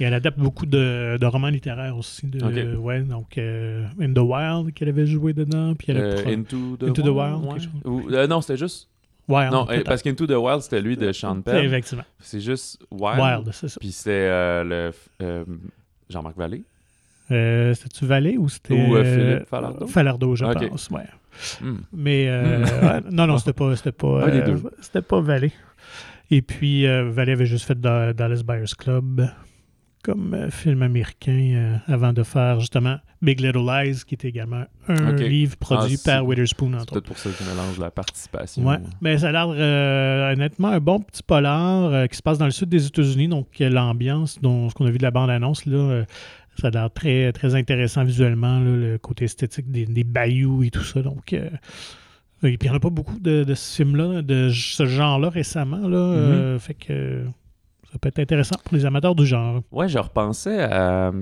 et 0.00 0.04
elle 0.04 0.14
adapte 0.14 0.38
beaucoup 0.38 0.64
de, 0.66 1.18
de 1.18 1.26
romans 1.26 1.48
littéraires 1.48 1.96
aussi. 1.98 2.26
De. 2.26 2.76
Ouais, 2.76 3.02
donc 3.02 3.36
In 3.38 4.12
the 4.14 4.18
Wild, 4.18 4.72
qu'elle 4.72 4.88
avait 4.88 5.06
joué 5.06 5.32
dedans. 5.34 5.74
Puis 5.74 5.88
elle 5.90 5.98
a 5.98 6.14
pro- 6.22 6.30
Into 6.30 6.76
the 6.78 6.84
Into 6.84 7.02
the 7.02 7.08
Wild. 7.08 7.44
Wild, 7.44 7.68
ouais. 7.84 7.90
Ou- 7.90 8.08
euh, 8.10 8.26
non, 8.26 8.40
c'était 8.40 8.56
juste 8.56 8.88
Wild, 9.28 9.52
Non, 9.52 9.66
euh, 9.70 9.82
parce 9.84 10.02
qu'Into 10.02 10.26
the 10.26 10.30
Wild, 10.32 10.62
c'était 10.62 10.80
lui 10.80 10.96
de 10.96 11.12
Sean 11.12 11.40
Penn. 11.42 11.62
Effectivement. 11.64 12.04
C'est 12.18 12.40
juste 12.40 12.78
Wild. 12.90 13.20
Wild, 13.20 13.50
c'est 13.52 13.68
ça. 13.68 13.78
Puis 13.78 13.92
c'est 13.92 14.10
euh, 14.10 14.64
le 14.64 14.92
euh, 15.22 15.44
Jean-Marc 16.08 16.36
Vallée. 16.36 16.62
Euh, 17.30 17.74
C'était-tu 17.74 18.06
Vallée 18.06 18.38
ou 18.38 18.48
c'était. 18.48 18.72
Ou, 18.72 18.96
euh, 18.96 19.02
euh, 19.04 19.32
Philippe 19.34 19.48
Falardeau? 19.48 19.86
Falardeau, 19.86 20.34
je 20.34 20.44
Ok. 20.46 20.68
pense, 20.70 20.88
ouais. 20.90 21.02
Hmm. 21.60 21.76
Mais 21.92 22.26
euh, 22.28 22.64
ouais, 22.64 23.00
non, 23.12 23.26
non, 23.26 23.36
c'était 23.38 23.52
pas, 23.52 23.76
c'était 23.76 23.92
pas, 23.92 24.22
euh, 24.28 24.56
c'était 24.80 25.02
pas 25.02 25.20
Vallée. 25.20 25.52
Et 26.30 26.40
puis 26.42 26.86
euh, 26.86 27.10
Vallée 27.10 27.32
avait 27.32 27.46
juste 27.46 27.66
fait 27.66 27.78
Da- 27.78 28.12
Dallas 28.14 28.42
Buyers 28.44 28.64
Club 28.78 29.28
comme 30.02 30.34
euh, 30.34 30.50
film 30.50 30.82
américain 30.82 31.32
euh, 31.88 31.92
avant 31.92 32.12
de 32.12 32.22
faire 32.22 32.60
justement 32.60 32.96
Big 33.20 33.40
Little 33.40 33.66
Lies, 33.66 34.02
qui 34.06 34.14
était 34.14 34.28
également 34.28 34.64
un 34.86 35.12
livre 35.12 35.56
produit 35.56 35.98
Ah, 36.06 36.10
par 36.18 36.26
Witherspoon 36.26 36.72
C'est 36.78 36.90
peut-être 36.90 37.04
pour 37.06 37.18
ça 37.18 37.30
qu'il 37.30 37.46
mélange 37.46 37.78
la 37.78 37.90
participation. 37.90 38.64
Ouais, 38.64 38.78
mais 39.00 39.18
ça 39.18 39.28
a 39.28 39.32
l'air 39.32 39.48
euh, 39.48 40.32
honnêtement 40.32 40.68
un 40.68 40.80
bon 40.80 41.00
petit 41.00 41.22
polar 41.22 41.84
euh, 41.92 42.06
qui 42.06 42.16
se 42.16 42.22
passe 42.22 42.38
dans 42.38 42.44
le 42.44 42.50
sud 42.52 42.68
des 42.68 42.86
États-Unis. 42.86 43.28
Donc 43.28 43.46
l'ambiance, 43.58 44.40
dont 44.40 44.68
ce 44.68 44.74
qu'on 44.74 44.86
a 44.86 44.90
vu 44.90 44.98
de 44.98 45.02
la 45.02 45.10
bande-annonce, 45.10 45.66
là, 45.66 45.76
euh, 45.76 46.04
ça 46.60 46.68
a 46.68 46.70
l'air 46.70 46.90
très, 46.92 47.32
très 47.32 47.54
intéressant 47.54 48.04
visuellement, 48.04 48.60
là, 48.60 48.70
le 48.70 48.98
côté 48.98 49.24
esthétique 49.24 49.70
des, 49.70 49.86
des 49.86 50.04
bayous 50.04 50.62
et 50.64 50.70
tout 50.70 50.84
ça. 50.84 51.02
Donc, 51.02 51.32
et 51.32 52.56
puis 52.56 52.68
il 52.68 52.70
n'y 52.70 52.70
en 52.70 52.76
a 52.76 52.80
pas 52.80 52.90
beaucoup 52.90 53.18
de, 53.18 53.42
de 53.42 53.54
ce 53.54 53.76
film-là, 53.82 54.22
de 54.22 54.50
ce 54.50 54.86
genre-là 54.86 55.28
récemment. 55.28 55.88
Là, 55.88 55.96
euh, 55.98 56.58
fait 56.58 56.74
que 56.74 57.24
ça 57.92 57.98
peut 57.98 58.08
être 58.08 58.18
intéressant 58.18 58.56
pour 58.64 58.74
les 58.76 58.84
amateurs 58.86 59.14
du 59.14 59.24
genre. 59.26 59.62
Ouais, 59.72 59.88
je 59.88 59.98
repensais 59.98 60.62
à. 60.62 61.12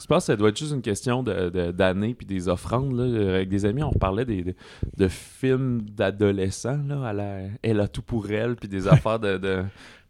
Je 0.00 0.06
pense 0.06 0.24
que 0.24 0.26
ça 0.26 0.36
doit 0.36 0.48
être 0.48 0.58
juste 0.58 0.72
une 0.72 0.82
question 0.82 1.22
de- 1.22 1.50
de- 1.50 1.70
d'années 1.70 2.14
puis 2.14 2.26
des 2.26 2.48
offrandes. 2.48 2.92
Là. 2.98 3.34
Avec 3.36 3.48
des 3.48 3.64
amis, 3.64 3.82
on 3.84 3.92
parlait 3.92 4.24
des, 4.24 4.42
de, 4.42 4.54
de 4.98 5.08
films 5.08 5.82
d'adolescents 5.82 6.80
là, 6.86 7.06
à 7.06 7.12
la 7.12 7.38
Elle 7.62 7.80
a 7.80 7.86
tout 7.88 8.02
pour 8.02 8.28
elle 8.30 8.56
puis 8.56 8.68
des 8.68 8.88
affaires 8.88 9.20
de, 9.20 9.38
de- 9.38 9.62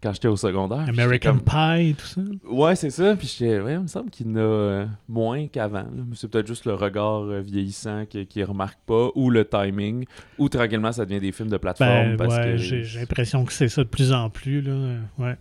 quand 0.03 0.13
j'étais 0.15 0.29
au 0.29 0.37
secondaire. 0.37 0.85
American 0.89 1.33
comme- 1.37 1.43
Pie 1.45 1.91
et 1.91 1.95
tout 1.95 2.07
ça. 2.07 2.21
Ouais, 2.51 2.75
c'est 2.77 2.91
ça. 2.91 3.15
Puis 3.15 3.29
j'étais, 3.39 3.61
ouais, 3.61 3.75
il 3.75 3.81
me 3.81 3.87
semble 3.87 4.11
qu'il 4.11 4.27
y 4.27 4.31
en 4.33 4.37
a 4.37 4.41
euh, 4.41 4.87
moins 5.07 5.47
qu'avant. 5.49 5.85
C'est 6.15 6.31
peut-être 6.31 6.47
juste 6.47 6.65
le 6.65 6.75
regard 6.75 7.23
euh, 7.25 7.41
vieillissant 7.41 8.05
qui, 8.07 8.27
qui 8.27 8.43
remarque 8.43 8.79
pas, 8.87 9.11
ou 9.15 9.29
le 9.31 9.45
timing, 9.45 10.07
ou 10.39 10.49
tranquillement 10.49 10.93
ça 10.93 11.05
devient 11.05 11.21
des 11.21 11.31
films 11.33 11.51
de 11.51 11.59
plateforme 11.59 12.13
Ben, 12.13 12.17
parce 12.17 12.37
ouais, 12.37 12.43
que 12.53 12.57
j'ai 12.57 12.85
j'ai 12.85 13.01
l'impression 13.01 13.45
que 13.45 13.53
c'est 13.53 13.69
ça 13.69 13.85
de 13.85 13.89
plus 13.89 14.13
en 14.13 14.31
plus. 14.31 14.63
Là. 14.63 14.97
Ouais. 15.19 15.37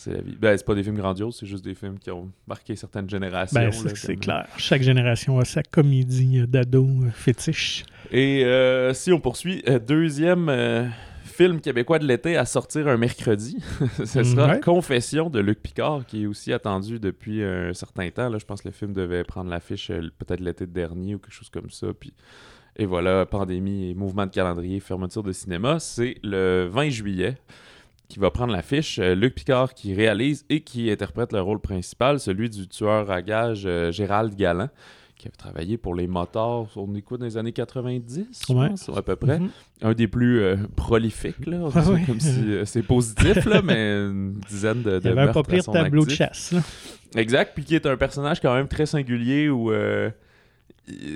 C'est 0.00 0.12
la 0.14 0.20
vie. 0.22 0.36
Ben, 0.40 0.56
c'est 0.56 0.64
pas 0.64 0.74
des 0.74 0.82
films 0.82 0.96
grandioses, 0.96 1.36
c'est 1.38 1.46
juste 1.46 1.64
des 1.64 1.74
films 1.74 1.98
qui 1.98 2.10
ont 2.10 2.30
marqué 2.46 2.74
certaines 2.74 3.08
générations. 3.08 3.60
Ben, 3.60 3.70
c'est 3.72 4.16
clair. 4.16 4.46
Chaque 4.56 4.82
génération 4.82 5.38
a 5.38 5.44
sa 5.44 5.62
comédie 5.62 6.46
d'ado 6.48 6.86
euh, 6.86 7.10
fétiche. 7.10 7.84
Et 8.10 8.44
euh, 8.44 8.94
si 8.94 9.12
on 9.12 9.20
poursuit, 9.20 9.62
euh, 9.68 9.78
deuxième 9.78 10.48
euh, 10.48 10.86
film 11.24 11.60
québécois 11.60 11.98
de 11.98 12.06
l'été 12.06 12.36
à 12.36 12.44
sortir 12.46 12.88
un 12.88 12.96
mercredi, 12.96 13.58
ce 14.04 14.24
sera 14.24 14.48
Ouais. 14.54 14.60
Confession 14.60 15.28
de 15.28 15.38
Luc 15.38 15.60
Picard, 15.62 16.06
qui 16.06 16.22
est 16.22 16.26
aussi 16.26 16.52
attendu 16.52 16.98
depuis 16.98 17.44
un 17.44 17.74
certain 17.74 18.08
temps. 18.10 18.28
Là, 18.30 18.38
je 18.38 18.46
pense 18.46 18.62
que 18.62 18.68
le 18.68 18.74
film 18.74 18.92
devait 18.92 19.22
prendre 19.24 19.50
l'affiche 19.50 19.88
peut-être 19.88 20.40
l'été 20.40 20.66
dernier 20.66 21.14
ou 21.14 21.18
quelque 21.18 21.34
chose 21.34 21.50
comme 21.50 21.70
ça. 21.70 21.88
Puis, 21.98 22.12
et 22.76 22.86
voilà, 22.86 23.26
pandémie 23.26 23.90
et 23.90 23.94
mouvement 23.94 24.26
de 24.26 24.30
calendrier, 24.30 24.80
fermeture 24.80 25.22
de 25.22 25.32
cinéma. 25.32 25.78
C'est 25.78 26.16
le 26.22 26.68
20 26.70 26.88
juillet 26.88 27.36
qui 28.10 28.18
va 28.18 28.30
prendre 28.30 28.52
l'affiche. 28.52 28.98
Euh, 28.98 29.14
Luc 29.14 29.34
Picard 29.34 29.72
qui 29.72 29.94
réalise 29.94 30.44
et 30.50 30.60
qui 30.60 30.90
interprète 30.90 31.32
le 31.32 31.40
rôle 31.40 31.60
principal, 31.60 32.20
celui 32.20 32.50
du 32.50 32.68
tueur 32.68 33.10
à 33.10 33.22
gages 33.22 33.62
euh, 33.64 33.90
Gérald 33.90 34.34
Galland, 34.34 34.68
qui 35.16 35.28
avait 35.28 35.36
travaillé 35.36 35.76
pour 35.78 35.94
les 35.94 36.06
motards, 36.06 36.66
on 36.76 36.86
quoi, 37.00 37.16
dans 37.18 37.24
les 37.26 37.36
années 37.36 37.52
90, 37.52 38.26
je 38.48 38.52
Ouais. 38.54 38.68
pense, 38.70 38.88
à 38.94 39.02
peu 39.02 39.16
près. 39.16 39.38
Mhm. 39.38 39.48
Un 39.82 39.92
des 39.94 40.08
plus 40.08 40.40
euh, 40.40 40.56
prolifiques, 40.76 41.46
là. 41.46 41.68
Ah 41.74 41.82
oui. 41.90 42.04
Comme 42.04 42.20
si 42.20 42.40
euh, 42.52 42.64
c'est 42.64 42.82
positif, 42.82 43.44
là, 43.46 43.62
mais 43.64 43.92
une 43.94 44.40
dizaine 44.48 44.82
de, 44.82 44.98
de 44.98 45.00
Il 45.04 45.06
y 45.06 45.10
avait 45.10 45.22
un 45.30 45.32
pas 45.32 45.42
pire 45.42 45.62
son 45.62 45.72
tableau 45.72 46.04
de 46.04 46.10
chasse. 46.10 46.52
là. 46.52 46.60
Exact, 47.16 47.52
puis 47.54 47.64
qui 47.64 47.74
est 47.74 47.86
un 47.86 47.96
personnage 47.96 48.40
quand 48.40 48.54
même 48.54 48.68
très 48.68 48.86
singulier 48.86 49.48
où 49.50 49.70
euh, 49.72 50.10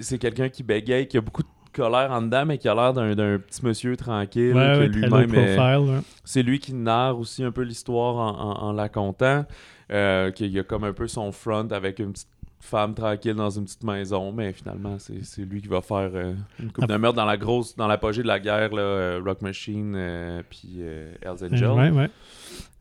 c'est 0.03 0.19
quelqu'un 0.19 0.49
qui 0.49 0.63
bégaye, 0.63 1.07
qui 1.09 1.17
a 1.17 1.21
beaucoup 1.21 1.43
de 1.43 1.49
colère 1.75 2.11
en 2.11 2.23
dedans, 2.23 2.47
mais 2.47 2.59
qui 2.59 2.69
a 2.69 2.75
l'air 2.75 2.93
d'un 2.93 3.15
d'un 3.15 3.39
petit 3.39 3.65
monsieur 3.65 3.97
tranquille, 3.97 4.55
Ouais, 4.55 4.87
lui-même 4.89 6.03
c'est 6.25 6.43
lui 6.43 6.59
qui 6.59 6.73
narre 6.75 7.19
aussi 7.19 7.45
un 7.45 7.51
peu 7.53 7.63
l'histoire 7.63 8.17
en, 8.17 8.29
en- 8.41 8.69
en 8.69 8.73
la 8.73 8.89
contant. 8.89 9.45
Euh, 9.93 10.31
qu'il 10.31 10.51
y 10.51 10.59
a 10.59 10.63
comme 10.63 10.85
un 10.85 10.95
peu 10.95 11.07
son 11.07 11.31
front 11.31 11.69
avec 11.71 11.99
une 11.99 12.13
petite 12.13 12.29
femme 12.59 12.95
tranquille 12.95 13.35
dans 13.35 13.51
une 13.51 13.65
petite 13.65 13.85
maison, 13.85 14.33
mais 14.33 14.51
finalement, 14.55 14.97
c'est 14.99 15.23
c'est 15.23 15.43
lui 15.43 15.61
qui 15.61 15.69
va 15.69 15.83
faire 15.83 16.11
euh, 16.15 16.33
une 16.59 16.73
coupe 16.73 16.85
Ah. 16.89 16.93
de 16.93 16.97
meurtre 16.97 17.17
dans 17.17 17.27
la 17.27 17.37
grosse, 17.37 17.77
dans 17.77 17.87
l'apogée 17.87 18.23
de 18.23 18.27
la 18.27 18.41
guerre, 18.41 18.71
là, 18.75 18.81
euh, 18.81 19.21
Rock 19.23 19.43
Machine, 19.43 19.93
euh, 19.95 20.43
puis 20.49 20.77
euh, 20.79 21.13
Hells 21.21 21.45
Angel. 21.53 21.69
Ouais, 21.73 21.91
ouais. 21.91 22.09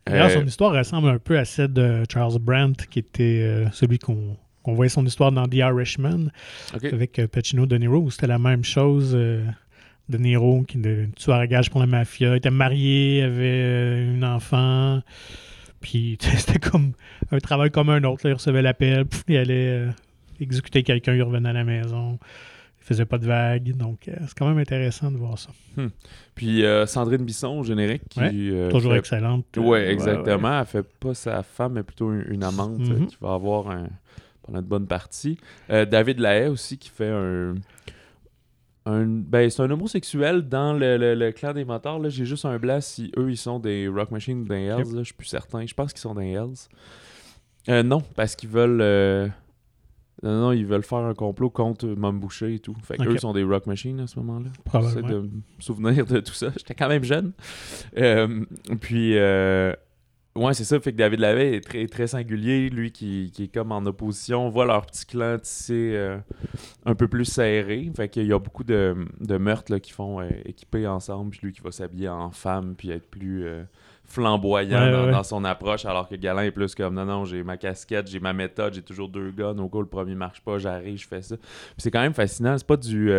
D'ailleurs, 0.08 0.32
son 0.32 0.46
histoire 0.46 0.72
ressemble 0.74 1.10
un 1.10 1.18
peu 1.20 1.38
à 1.38 1.44
celle 1.44 1.74
de 1.74 2.04
Charles 2.12 2.40
Brandt, 2.40 2.86
qui 2.90 3.00
était 3.00 3.66
celui 3.74 4.00
qu'on 4.00 4.38
qu'on 4.64 4.74
voyait 4.74 4.90
son 4.90 5.06
histoire 5.06 5.32
dans 5.32 5.48
The 5.48 5.56
Irishman 5.56 6.30
avec 6.74 7.20
euh, 7.20 7.28
Pacino 7.28 7.66
De 7.66 7.78
Niro, 7.78 7.98
où 8.00 8.10
c'était 8.12 8.28
la 8.28 8.40
même 8.40 8.64
chose. 8.64 9.12
euh, 9.16 9.46
de 10.10 10.18
Niro, 10.18 10.64
qui 10.64 10.80
est 10.80 11.16
tueur 11.16 11.38
à 11.38 11.48
gage 11.48 11.70
pour 11.70 11.80
la 11.80 11.86
mafia, 11.86 12.36
était 12.36 12.52
marié, 12.52 13.22
avait 13.24 13.62
euh, 13.64 14.14
une 14.14 14.26
enfant. 14.26 15.02
Puis 15.80 16.18
c'était 16.38 16.60
comme 16.60 16.92
un 17.32 17.38
travail 17.40 17.72
comme 17.72 17.90
un 17.90 18.04
autre. 18.04 18.22
là. 18.26 18.32
Il 18.32 18.34
recevait 18.34 18.62
l'appel, 18.62 19.06
il 19.30 19.38
allait 19.38 19.70
euh, 19.70 19.90
exécuter 20.42 20.84
quelqu'un, 20.84 21.14
il 21.16 21.24
revenait 21.24 21.50
à 21.50 21.54
la 21.54 21.64
maison. 21.64 22.20
Il 22.82 22.86
faisait 22.86 23.06
pas 23.06 23.18
de 23.18 23.26
vagues. 23.26 23.78
Donc, 23.78 24.10
euh, 24.10 24.14
c'est 24.28 24.38
quand 24.38 24.46
même 24.48 24.58
intéressant 24.58 25.10
de 25.10 25.16
voir 25.16 25.38
ça. 25.40 25.52
Puis 26.36 26.66
euh, 26.66 26.86
Sandrine 26.86 27.24
Bisson 27.24 27.60
au 27.60 27.64
générique, 27.64 28.04
qui 28.10 28.20
Ouais, 28.20 28.68
Toujours 28.70 28.92
fait- 28.92 29.00
excellente. 29.00 29.46
Euh, 29.58 29.62
Ouais, 29.62 29.88
exactement. 29.90 30.60
Elle 30.60 30.66
fait 30.66 30.86
pas 31.00 31.14
sa 31.14 31.44
femme, 31.44 31.74
mais 31.76 31.84
plutôt 31.84 32.12
une, 32.12 32.26
une 32.30 32.44
amante 32.44 32.82
euh, 32.82 33.00
Mhm. 33.00 33.08
qui 33.08 33.18
va 33.22 33.36
avoir 33.36 33.70
un 33.70 33.88
pendant 34.44 34.62
de 34.62 34.68
bonne 34.68 34.88
partie. 34.88 35.38
Euh, 35.70 35.86
David 35.86 36.20
Lahaye 36.20 36.48
aussi 36.50 36.78
qui 36.78 36.90
fait 36.90 37.10
un. 37.10 37.56
un 38.86 39.06
ben, 39.06 39.50
c'est 39.50 39.62
un 39.62 39.72
homosexuel 39.72 40.48
dans 40.50 40.74
le, 40.74 40.98
le- 40.98 41.16
le 41.16 41.32
clan 41.32 41.54
des 41.54 41.66
motards. 41.66 42.00
là. 42.00 42.10
J'ai 42.10 42.26
juste 42.26 42.46
un 42.46 42.58
blanc 42.60 42.80
si 42.82 43.12
eux 43.18 43.32
ils 43.32 43.38
sont 43.38 43.60
des 43.60 43.88
Rock 43.88 44.12
Machine 44.12 44.42
ou 44.42 44.46
des 44.46 44.64
Hells. 44.66 44.84
Je 44.98 45.04
suis 45.04 45.14
plus 45.14 45.28
certain. 45.28 45.66
Je 45.66 45.74
pense 45.74 45.94
qu'ils 45.94 46.02
sont 46.02 46.16
des 46.16 46.28
Hells. 46.32 46.68
Euh, 47.70 47.82
non, 47.84 48.02
parce 48.16 48.36
qu'ils 48.36 48.50
veulent. 48.50 48.82
euh, 48.82 49.28
Non, 50.22 50.42
non, 50.42 50.52
ils 50.52 50.66
veulent 50.66 50.84
faire 50.84 50.98
un 51.00 51.14
complot 51.14 51.50
contre 51.50 51.86
Mom 51.88 52.20
Boucher 52.20 52.56
et 52.56 52.60
tout. 52.60 52.76
Fait 52.84 52.98
qu'eux 52.98 53.14
Ok. 53.14 53.20
sont 53.22 53.32
des 53.34 53.44
Rock 53.44 53.68
Machine 53.68 54.02
à 54.02 54.08
ce 54.08 54.20
moment-là. 54.20 54.50
J'essaie 54.82 55.02
de 55.02 55.20
me 55.22 55.30
souvenir 55.60 56.06
de 56.06 56.20
tout 56.20 56.34
ça. 56.34 56.50
J'étais 56.58 56.76
quand 56.76 56.90
même 56.90 57.04
jeune. 57.06 57.32
Euh, 57.98 58.44
puis, 58.82 59.18
euh, 59.18 59.74
ouais, 60.36 60.54
c'est 60.54 60.64
ça. 60.64 60.80
Fait 60.80 60.92
que 60.92 60.98
David 60.98 61.20
Laveille 61.20 61.56
est 61.56 61.62
très, 61.62 61.86
très 61.88 62.08
singulier. 62.08 62.70
Lui 62.70 62.92
qui, 62.92 63.32
qui 63.34 63.44
est 63.46 63.54
comme 63.54 63.72
en 63.72 63.86
opposition. 63.86 64.48
On 64.48 64.50
voit 64.50 64.66
leur 64.66 64.86
petit 64.86 65.06
clan 65.06 65.38
tissé 65.40 65.92
euh, 65.96 66.18
un 66.86 66.96
peu 66.96 67.08
plus 67.08 67.26
serré. 67.26 67.92
Fait 67.96 68.10
qu'il 68.10 68.26
y 68.28 68.34
a 68.34 68.40
beaucoup 68.40 68.64
de, 68.64 68.96
de 69.20 69.38
meurtres 69.38 69.72
là, 69.72 69.80
qui 69.80 69.92
font 69.92 70.20
euh, 70.22 70.30
équiper 70.46 70.88
ensemble. 70.88 71.32
Puis 71.32 71.40
lui 71.44 71.54
qui 71.54 71.62
va 71.62 71.72
s'habiller 71.72 72.10
en 72.10 72.32
femme. 72.32 72.76
Puis 72.78 72.90
être 72.92 73.10
plus 73.10 73.46
euh, 73.46 73.64
flamboyant 74.06 74.84
Ouais, 74.86 74.92
dans, 74.92 75.06
ouais. 75.06 75.12
dans 75.12 75.24
son 75.24 75.44
approche. 75.46 75.86
Alors 75.86 76.08
que 76.10 76.16
Galant 76.16 76.42
est 76.42 76.52
plus 76.52 76.76
comme 76.76 76.94
non, 76.96 77.06
non, 77.06 77.26
j'ai 77.26 77.44
ma 77.44 77.58
casquette, 77.58 78.08
j'ai 78.08 78.20
ma 78.20 78.34
méthode, 78.34 78.74
j'ai 78.74 78.82
toujours 78.82 79.10
deux 79.10 79.32
guns. 79.32 79.58
Au 79.58 79.70
cas 79.70 79.78
où 79.78 79.82
le 79.82 79.88
premier 79.88 80.16
marche 80.16 80.42
pas, 80.42 80.58
j'arrive, 80.58 80.98
je 81.00 81.08
fais 81.08 81.22
ça. 81.22 81.38
Puis 81.38 81.48
c'est 81.78 81.92
quand 81.92 82.02
même 82.02 82.14
fascinant. 82.14 82.58
C'est 82.58 82.68
pas 82.68 82.78
du. 82.78 83.12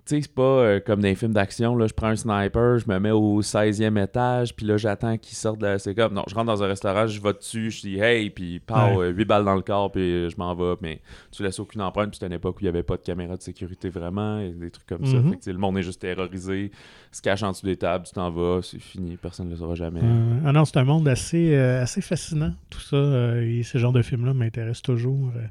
Euh, 0.00 0.02
tu 0.06 0.16
sais, 0.16 0.22
c'est 0.22 0.34
pas 0.34 0.42
euh, 0.42 0.80
comme 0.80 1.00
dans 1.00 1.08
les 1.08 1.14
films 1.14 1.32
d'action, 1.32 1.76
là, 1.76 1.86
je 1.86 1.94
prends 1.94 2.08
un 2.08 2.16
sniper, 2.16 2.78
je 2.78 2.88
me 2.88 2.98
mets 2.98 3.10
au 3.10 3.42
16e 3.42 4.02
étage, 4.02 4.54
puis 4.56 4.66
là, 4.66 4.76
j'attends 4.76 5.16
qu'il 5.18 5.36
sorte 5.36 5.58
de 5.58 5.66
la... 5.66 5.78
C'est 5.78 5.94
comme, 5.94 6.14
non, 6.14 6.24
je 6.28 6.34
rentre 6.34 6.46
dans 6.46 6.62
un 6.62 6.66
restaurant, 6.66 7.06
je 7.06 7.20
vais 7.20 7.32
dessus, 7.32 7.70
je 7.70 7.80
dis 7.82 7.98
«Hey», 8.00 8.28
puis 8.30 8.60
pow, 8.60 8.74
Ouais. 8.98 9.08
8 9.10 9.24
balles 9.24 9.44
dans 9.44 9.54
le 9.54 9.62
corps, 9.62 9.90
puis 9.92 10.00
euh, 10.02 10.28
je 10.28 10.36
m'en 10.36 10.54
vais, 10.54 10.74
mais 10.80 11.00
tu 11.30 11.42
laisses 11.42 11.58
aucune 11.60 11.82
empreinte, 11.82 12.08
puis 12.10 12.16
c'était 12.16 12.26
une 12.26 12.32
époque 12.32 12.56
où 12.56 12.60
il 12.60 12.64
n'y 12.64 12.68
avait 12.70 12.82
pas 12.82 12.96
de 12.96 13.02
caméra 13.02 13.36
de 13.36 13.42
sécurité 13.42 13.88
vraiment, 13.88 14.38
et 14.40 14.50
des 14.50 14.70
trucs 14.70 14.86
comme 14.86 15.04
ça. 15.06 15.16
Mhm. 15.18 15.30
Fait 15.30 15.36
que, 15.38 15.50
le 15.50 15.58
monde 15.58 15.78
est 15.78 15.82
juste 15.82 16.00
terrorisé, 16.00 16.70
se 17.12 17.22
cache 17.22 17.42
en 17.42 17.50
dessous 17.50 17.66
des 17.66 17.76
tables, 17.76 18.04
tu 18.06 18.12
t'en 18.14 18.30
vas, 18.30 18.60
c'est 18.62 18.80
fini, 18.80 19.16
personne 19.16 19.46
ne 19.46 19.52
le 19.52 19.56
saura 19.58 19.74
jamais. 19.74 20.00
Euh, 20.02 20.38
ah 20.46 20.52
non, 20.52 20.64
c'est 20.64 20.76
un 20.78 20.84
monde 20.84 21.06
assez, 21.08 21.54
euh, 21.54 21.82
assez 21.82 22.00
fascinant, 22.00 22.52
tout 22.70 22.80
ça. 22.80 22.96
euh, 22.96 23.42
et 23.42 23.62
ce 23.62 23.78
genre 23.78 23.92
de 23.92 24.02
film-là 24.02 24.32
m'intéresse 24.34 24.82
toujours. 24.82 25.30
euh, 25.36 25.46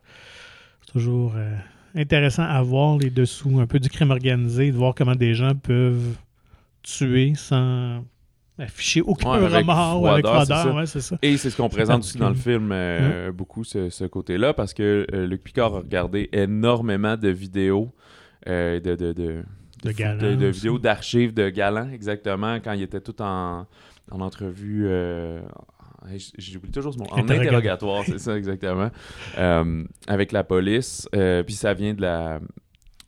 toujours 0.92 1.34
euh, 1.36 1.52
intéressant 1.96 2.44
à 2.44 2.62
voir 2.62 2.98
les 2.98 3.10
dessous, 3.10 3.60
un 3.60 3.68
peu 3.68 3.80
du 3.80 3.90
crime 3.90 4.12
organisé, 4.12 4.72
de 4.72 4.78
voir 4.78 4.94
comment 4.96 5.16
des 5.16 5.34
gens 5.34 5.54
peuvent 5.56 6.18
tuer 6.84 7.34
sans 7.36 8.04
afficher 8.58 9.02
aucun 9.02 9.30
Ouais, 9.32 9.38
avec 9.38 9.52
remords 9.60 10.02
ou 10.02 10.08
avec 10.08 10.26
froideur, 10.26 10.62
c'est 10.64 10.70
ça. 10.70 10.74
Ouais, 10.76 10.86
c'est 10.86 11.02
ça. 11.02 11.18
Et 11.22 11.38
c'est 11.38 11.50
ce 11.50 11.58
qu'on 11.58 11.70
présente 11.70 12.02
aussi 12.04 12.18
dans 12.18 12.30
le 12.30 12.36
film, 12.36 12.72
euh, 12.72 13.32
beaucoup 13.32 13.64
ce, 13.64 13.90
ce 13.90 14.04
côté-là, 14.06 14.54
parce 14.54 14.74
que 14.74 15.08
euh, 15.14 15.26
Luc 15.28 15.44
Picard 15.44 15.76
a 15.76 15.80
regardé 15.80 16.30
énormément 16.34 17.16
de 17.16 17.30
vidéos, 17.30 17.94
euh, 18.48 18.80
de, 18.82 18.96
de, 18.96 19.14
de, 19.14 19.44
De 19.84 19.92
Galant 19.92 20.22
de, 20.22 20.36
de 20.36 20.50
aussi. 20.50 20.60
vidéos 20.60 20.78
d'archives 20.80 21.34
de 21.34 21.50
Galant, 21.50 21.90
exactement, 21.90 22.56
quand 22.56 22.74
il 22.74 22.82
était 22.82 23.00
tout 23.02 23.22
en, 23.22 23.66
en 24.12 24.20
entrevue. 24.22 24.88
J'oublie 26.38 26.72
toujours 26.72 26.94
ce 26.94 27.00
mot. 27.00 27.06
En 27.12 27.28
Interrogatoire. 27.30 28.04
c'est 28.06 28.20
ça, 28.20 28.38
exactement. 28.38 28.90
euh, 29.38 29.84
avec 30.08 30.32
la 30.32 30.44
police. 30.44 31.08
euh, 31.16 31.44
Puis 31.44 31.54
ça 31.56 31.74
vient 31.74 31.94
de 31.94 32.02
la, 32.02 32.40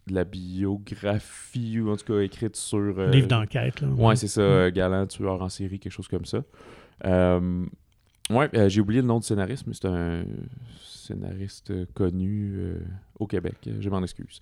de 0.07 0.13
la 0.15 0.23
biographie, 0.23 1.79
ou 1.79 1.91
en 1.91 1.97
tout 1.97 2.05
cas 2.13 2.19
écrite 2.19 2.55
sur. 2.55 2.99
euh, 2.99 3.09
Livre 3.11 3.27
d'enquête. 3.27 3.81
là. 3.81 3.87
Ouais, 3.89 4.15
c'est 4.15 4.27
ça, 4.27 4.69
Galant, 4.71 5.05
tueur 5.07 5.41
en 5.41 5.49
série, 5.49 5.79
quelque 5.79 5.93
chose 5.93 6.07
comme 6.07 6.25
ça. 6.25 6.43
Ouais, 8.31 8.49
euh, 8.55 8.69
j'ai 8.69 8.81
oublié 8.81 9.01
le 9.01 9.07
nom 9.07 9.19
du 9.19 9.25
scénariste, 9.25 9.65
mais 9.67 9.73
c'est 9.73 9.85
un 9.87 10.23
scénariste 10.79 11.73
connu 11.93 12.53
euh, 12.57 12.75
au 13.19 13.27
Québec. 13.27 13.55
Je 13.79 13.89
m'en 13.89 14.01
excuse. 14.03 14.39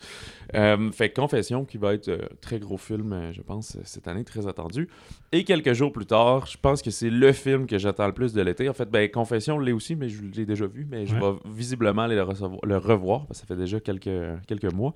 Euh, 0.55 0.91
fait 0.91 1.09
Confession, 1.11 1.65
qui 1.65 1.77
va 1.77 1.93
être 1.93 2.09
euh, 2.09 2.19
très 2.41 2.59
gros 2.59 2.77
film, 2.77 3.31
je 3.31 3.41
pense, 3.41 3.77
cette 3.83 4.07
année, 4.07 4.23
très 4.23 4.45
attendu. 4.47 4.87
Et 5.31 5.43
quelques 5.43 5.73
jours 5.73 5.91
plus 5.91 6.05
tard, 6.05 6.45
je 6.47 6.57
pense 6.61 6.81
que 6.81 6.91
c'est 6.91 7.09
le 7.09 7.31
film 7.31 7.65
que 7.65 7.77
j'attends 7.77 8.07
le 8.07 8.13
plus 8.13 8.33
de 8.33 8.41
l'été. 8.41 8.69
En 8.69 8.73
fait, 8.73 8.89
ben, 8.89 9.09
Confession 9.09 9.57
l'est 9.59 9.71
aussi, 9.71 9.95
mais 9.95 10.09
je 10.09 10.21
l'ai 10.23 10.45
déjà 10.45 10.67
vu, 10.67 10.85
mais 10.89 11.05
je 11.05 11.15
Ouais. 11.15 11.21
vais 11.21 11.37
visiblement 11.45 12.03
aller 12.03 12.15
le, 12.15 12.23
recevoir- 12.23 12.59
le 12.63 12.77
revoir, 12.77 13.25
parce 13.25 13.41
que 13.41 13.47
ça 13.47 13.53
fait 13.55 13.59
déjà 13.59 13.79
quelques, 13.79 14.09
quelques 14.47 14.71
mois. 14.73 14.93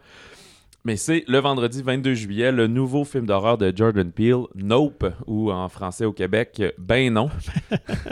Mais 0.86 0.98
c'est 0.98 1.24
le 1.30 1.40
vendredi 1.40 1.82
22 1.82 2.14
juillet, 2.14 2.52
le 2.52 2.68
nouveau 2.68 3.06
film 3.06 3.26
d'horreur 3.26 3.58
de 3.58 3.72
Jordan 3.74 4.12
Peele, 4.12 4.48
Nope, 4.54 5.06
ou 5.28 5.50
en 5.50 5.70
français 5.70 6.04
au 6.04 6.12
Québec, 6.12 6.62
Ben 6.78 7.14
non. 7.14 7.30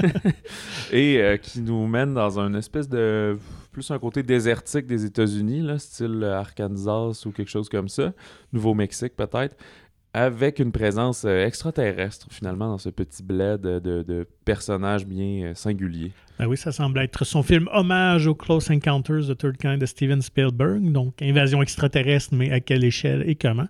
Et 0.94 1.18
euh, 1.18 1.36
qui 1.36 1.60
nous 1.60 1.86
mène 1.86 2.14
dans 2.14 2.40
une 2.40 2.56
espèce 2.56 2.88
de. 2.88 3.38
plus 3.74 3.92
un 3.92 4.00
côté 4.00 4.24
désertique 4.24 4.88
des 4.88 5.04
États-Unis, 5.04 5.68
style 5.80 6.24
Arkansas 6.24 7.24
ou 7.26 7.32
quelque 7.32 7.52
chose 7.52 7.68
comme 7.68 7.90
ça. 7.90 8.14
Nouveau-Mexique 8.54 9.18
peut-être. 9.18 9.58
Avec 10.14 10.60
une 10.60 10.74
présence 10.74 11.24
euh, 11.24 11.46
extraterrestre, 11.46 12.28
finalement, 12.30 12.68
dans 12.68 12.78
ce 12.78 12.90
petit 12.90 13.24
bled 13.24 13.62
de, 13.62 13.80
de- 13.80 14.04
de 14.04 14.28
personnages 14.44 15.06
bien 15.06 15.46
euh, 15.46 15.54
singuliers. 15.56 16.12
Ben 16.38 16.48
oui, 16.48 16.58
ça 16.58 16.74
semble 16.74 17.00
être 17.00 17.24
son 17.24 17.44
film 17.44 17.70
hommage 17.72 18.28
au 18.28 18.36
Close 18.36 18.70
Encounters 18.70 19.28
the 19.30 19.38
Third 19.38 19.56
Kind 19.58 19.80
de 19.80 19.86
Steven 19.86 20.22
Spielberg. 20.22 20.92
Donc, 20.92 21.22
invasion 21.22 21.62
extraterrestre, 21.62 22.36
mais 22.36 22.52
à 22.52 22.60
quelle 22.60 22.84
échelle 22.84 23.24
et 23.26 23.36
comment? 23.36 23.68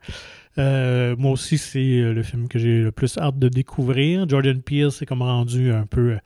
Euh, 0.58 1.16
moi 1.18 1.32
aussi, 1.32 1.60
c'est 1.60 2.02
le 2.02 2.24
film 2.24 2.48
que 2.48 2.58
j'ai 2.58 2.82
le 2.82 2.92
plus 2.92 3.18
hâte 3.20 3.38
de 3.38 3.48
découvrir. 3.48 4.28
Jordan 4.28 4.62
Peele 4.64 4.92
s'est 4.92 5.06
comme 5.06 5.22
rendu 5.22 5.72
un 5.72 5.86
peu 5.86 6.18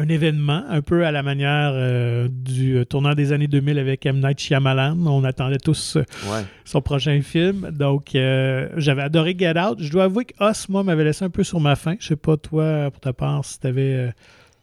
un 0.00 0.08
événement, 0.08 0.64
un 0.68 0.80
peu 0.82 1.04
à 1.04 1.12
la 1.12 1.22
manière 1.22 1.72
euh, 1.74 2.28
du 2.30 2.76
euh, 2.78 2.84
tournant 2.84 3.14
des 3.14 3.32
années 3.32 3.48
2000 3.48 3.78
avec 3.78 4.06
M. 4.06 4.18
Night 4.20 4.38
Shyamalan. 4.40 4.96
On 5.06 5.24
attendait 5.24 5.58
tous 5.58 5.96
euh, 5.96 6.04
Ouais. 6.30 6.44
son 6.64 6.80
prochain 6.80 7.20
film. 7.22 7.70
Donc, 7.70 8.14
euh, 8.14 8.68
j'avais 8.76 9.02
adoré 9.02 9.36
Get 9.38 9.58
Out. 9.58 9.78
Je 9.80 9.90
dois 9.90 10.04
avouer 10.04 10.24
que 10.24 10.34
Us, 10.50 10.68
moi, 10.68 10.82
m'avait 10.82 11.04
laissé 11.04 11.24
un 11.24 11.30
peu 11.30 11.44
sur 11.44 11.60
ma 11.60 11.76
faim. 11.76 11.96
Je 12.00 12.06
sais 12.08 12.16
pas, 12.16 12.36
toi, 12.36 12.90
pour 12.90 13.00
ta 13.00 13.12
part, 13.12 13.44
si 13.44 13.58
t'avais 13.60 13.94
euh, 13.94 14.10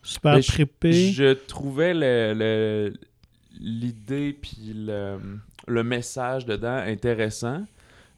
super 0.03 0.35
Mais 0.35 0.41
trippé. 0.41 1.11
Je 1.11 1.33
trouvais 1.33 1.93
le- 1.93 2.33
le- 2.33 2.93
l'idée 3.59 4.37
puis 4.41 4.73
le, 4.75 5.17
le 5.67 5.83
message 5.83 6.45
dedans 6.45 6.77
intéressant, 6.77 7.65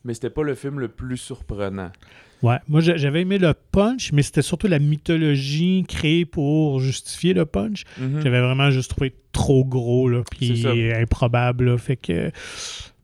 mais 0.04 0.14
c'était 0.14 0.30
pas 0.30 0.44
le 0.44 0.56
film 0.56 0.80
le 0.80 0.88
plus 0.88 1.18
surprenant. 1.18 1.92
Ouais, 2.42 2.58
moi 2.68 2.80
j'a- 2.82 2.96
j'avais 2.98 3.22
aimé 3.22 3.38
le 3.38 3.54
punch, 3.72 4.12
mais 4.14 4.22
c'était 4.24 4.42
surtout 4.42 4.68
la 4.68 4.80
mythologie 4.80 5.84
créée 5.88 6.26
pour 6.26 6.80
justifier 6.80 7.34
le 7.34 7.46
punch. 7.46 7.84
Mhm. 8.00 8.22
J'avais 8.24 8.42
vraiment 8.42 8.72
juste 8.72 8.92
trouvé 8.92 9.14
trop 9.32 9.66
gros, 9.66 10.08
là, 10.10 10.24
puis 10.32 10.64
improbable, 10.94 11.66
là, 11.72 11.78
fait 11.78 11.98
que... 11.98 12.32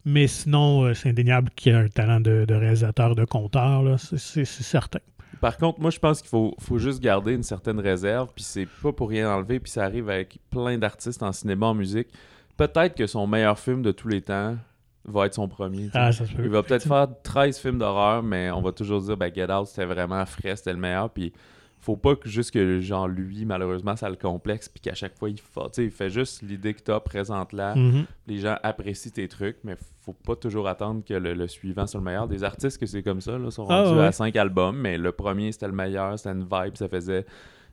Mais 0.07 0.27
sinon, 0.27 0.83
euh, 0.83 0.93
c'est 0.93 1.09
indéniable 1.09 1.49
qu'il 1.55 1.71
y 1.73 1.75
a 1.75 1.79
un 1.79 1.87
talent 1.87 2.19
de, 2.19 2.45
de 2.47 2.53
réalisateur, 2.53 3.15
de 3.15 3.25
conteur, 3.25 3.99
c'est 3.99 4.45
certain. 4.45 4.99
Par 5.41 5.57
contre, 5.57 5.79
moi, 5.81 5.89
je 5.89 5.99
pense 5.99 6.21
qu'il 6.21 6.29
faut, 6.29 6.55
faut 6.59 6.77
juste 6.77 7.01
garder 7.01 7.33
une 7.33 7.43
certaine 7.43 7.79
réserve, 7.79 8.29
puis 8.33 8.43
c'est 8.43 8.67
pas 8.83 8.93
pour 8.93 9.09
rien 9.09 9.29
enlever, 9.33 9.59
puis 9.59 9.71
ça 9.71 9.83
arrive 9.83 10.09
avec 10.09 10.37
plein 10.51 10.77
d'artistes 10.77 11.23
en 11.23 11.31
cinéma, 11.31 11.65
en 11.67 11.73
musique. 11.73 12.07
Peut-être 12.55 12.95
que 12.95 13.05
son 13.07 13.25
meilleur 13.27 13.59
film 13.59 13.81
de 13.81 13.91
tous 13.91 14.07
les 14.07 14.21
temps 14.21 14.55
va 15.05 15.25
être 15.27 15.33
son 15.35 15.47
premier. 15.47 15.85
tu. 15.85 15.91
Ah, 15.93 16.11
ça. 16.11 16.23
Il 16.39 16.49
va 16.49 16.63
peut-être 16.63 16.87
faire 16.87 17.07
13 17.23 17.57
films 17.59 17.77
d'horreur, 17.79 18.23
mais 18.23 18.51
on 18.51 18.61
va 18.61 18.71
toujours 18.71 19.01
dire 19.01 19.15
ben, 19.17 19.31
Get 19.33 19.51
Out, 19.51 19.67
c'était 19.67 19.85
vraiment 19.85 20.25
frais, 20.25 20.55
c'était 20.55 20.73
le 20.73 20.79
meilleur. 20.79 21.09
Puis 21.11 21.31
faut 21.79 21.95
pas 21.95 22.15
que 22.15 22.27
juste 22.27 22.49
que 22.51 22.79
genre 22.79 23.07
lui, 23.07 23.45
malheureusement, 23.45 23.95
ça 23.95 24.09
le 24.09 24.15
complexe, 24.15 24.67
puis 24.69 24.81
qu'à 24.81 24.95
chaque 24.95 25.15
fois 25.17 25.29
il 25.29 25.39
fait. 25.39 25.69
Tu 25.73 25.83
il 25.83 25.91
fait 25.91 26.09
juste 26.09 26.41
l'idée 26.41 26.73
que 26.73 26.81
t'as, 26.81 26.99
présente-la. 26.99 27.75
Mhm. 27.75 28.05
Les 28.25 28.39
gens 28.39 28.57
apprécient 28.63 29.11
tes 29.11 29.27
trucs, 29.27 29.57
mais 29.63 29.75
faut 30.01 30.13
pas 30.13 30.35
toujours 30.35 30.67
attendre 30.67 31.03
que 31.05 31.13
le, 31.13 31.33
le 31.35 31.47
suivant 31.47 31.85
soit 31.85 31.99
le 31.99 32.05
meilleur. 32.05 32.27
Des 32.27 32.43
artistes 32.43 32.79
que 32.79 32.85
c'est 32.87 33.03
comme 33.03 33.21
ça, 33.21 33.37
là, 33.37 33.51
sont 33.51 33.67
Ah, 33.69 33.83
rendus 33.83 33.99
ouais. 33.99 34.05
à 34.05 34.11
5 34.11 34.35
albums, 34.35 34.75
mais 34.77 34.97
le 34.97 35.11
premier 35.11 35.51
c'était 35.51 35.67
le 35.67 35.73
meilleur, 35.73 36.17
c'était 36.17 36.31
une 36.35 36.43
vibe, 36.51 36.75
ça 36.75 36.87
faisait 36.89 37.25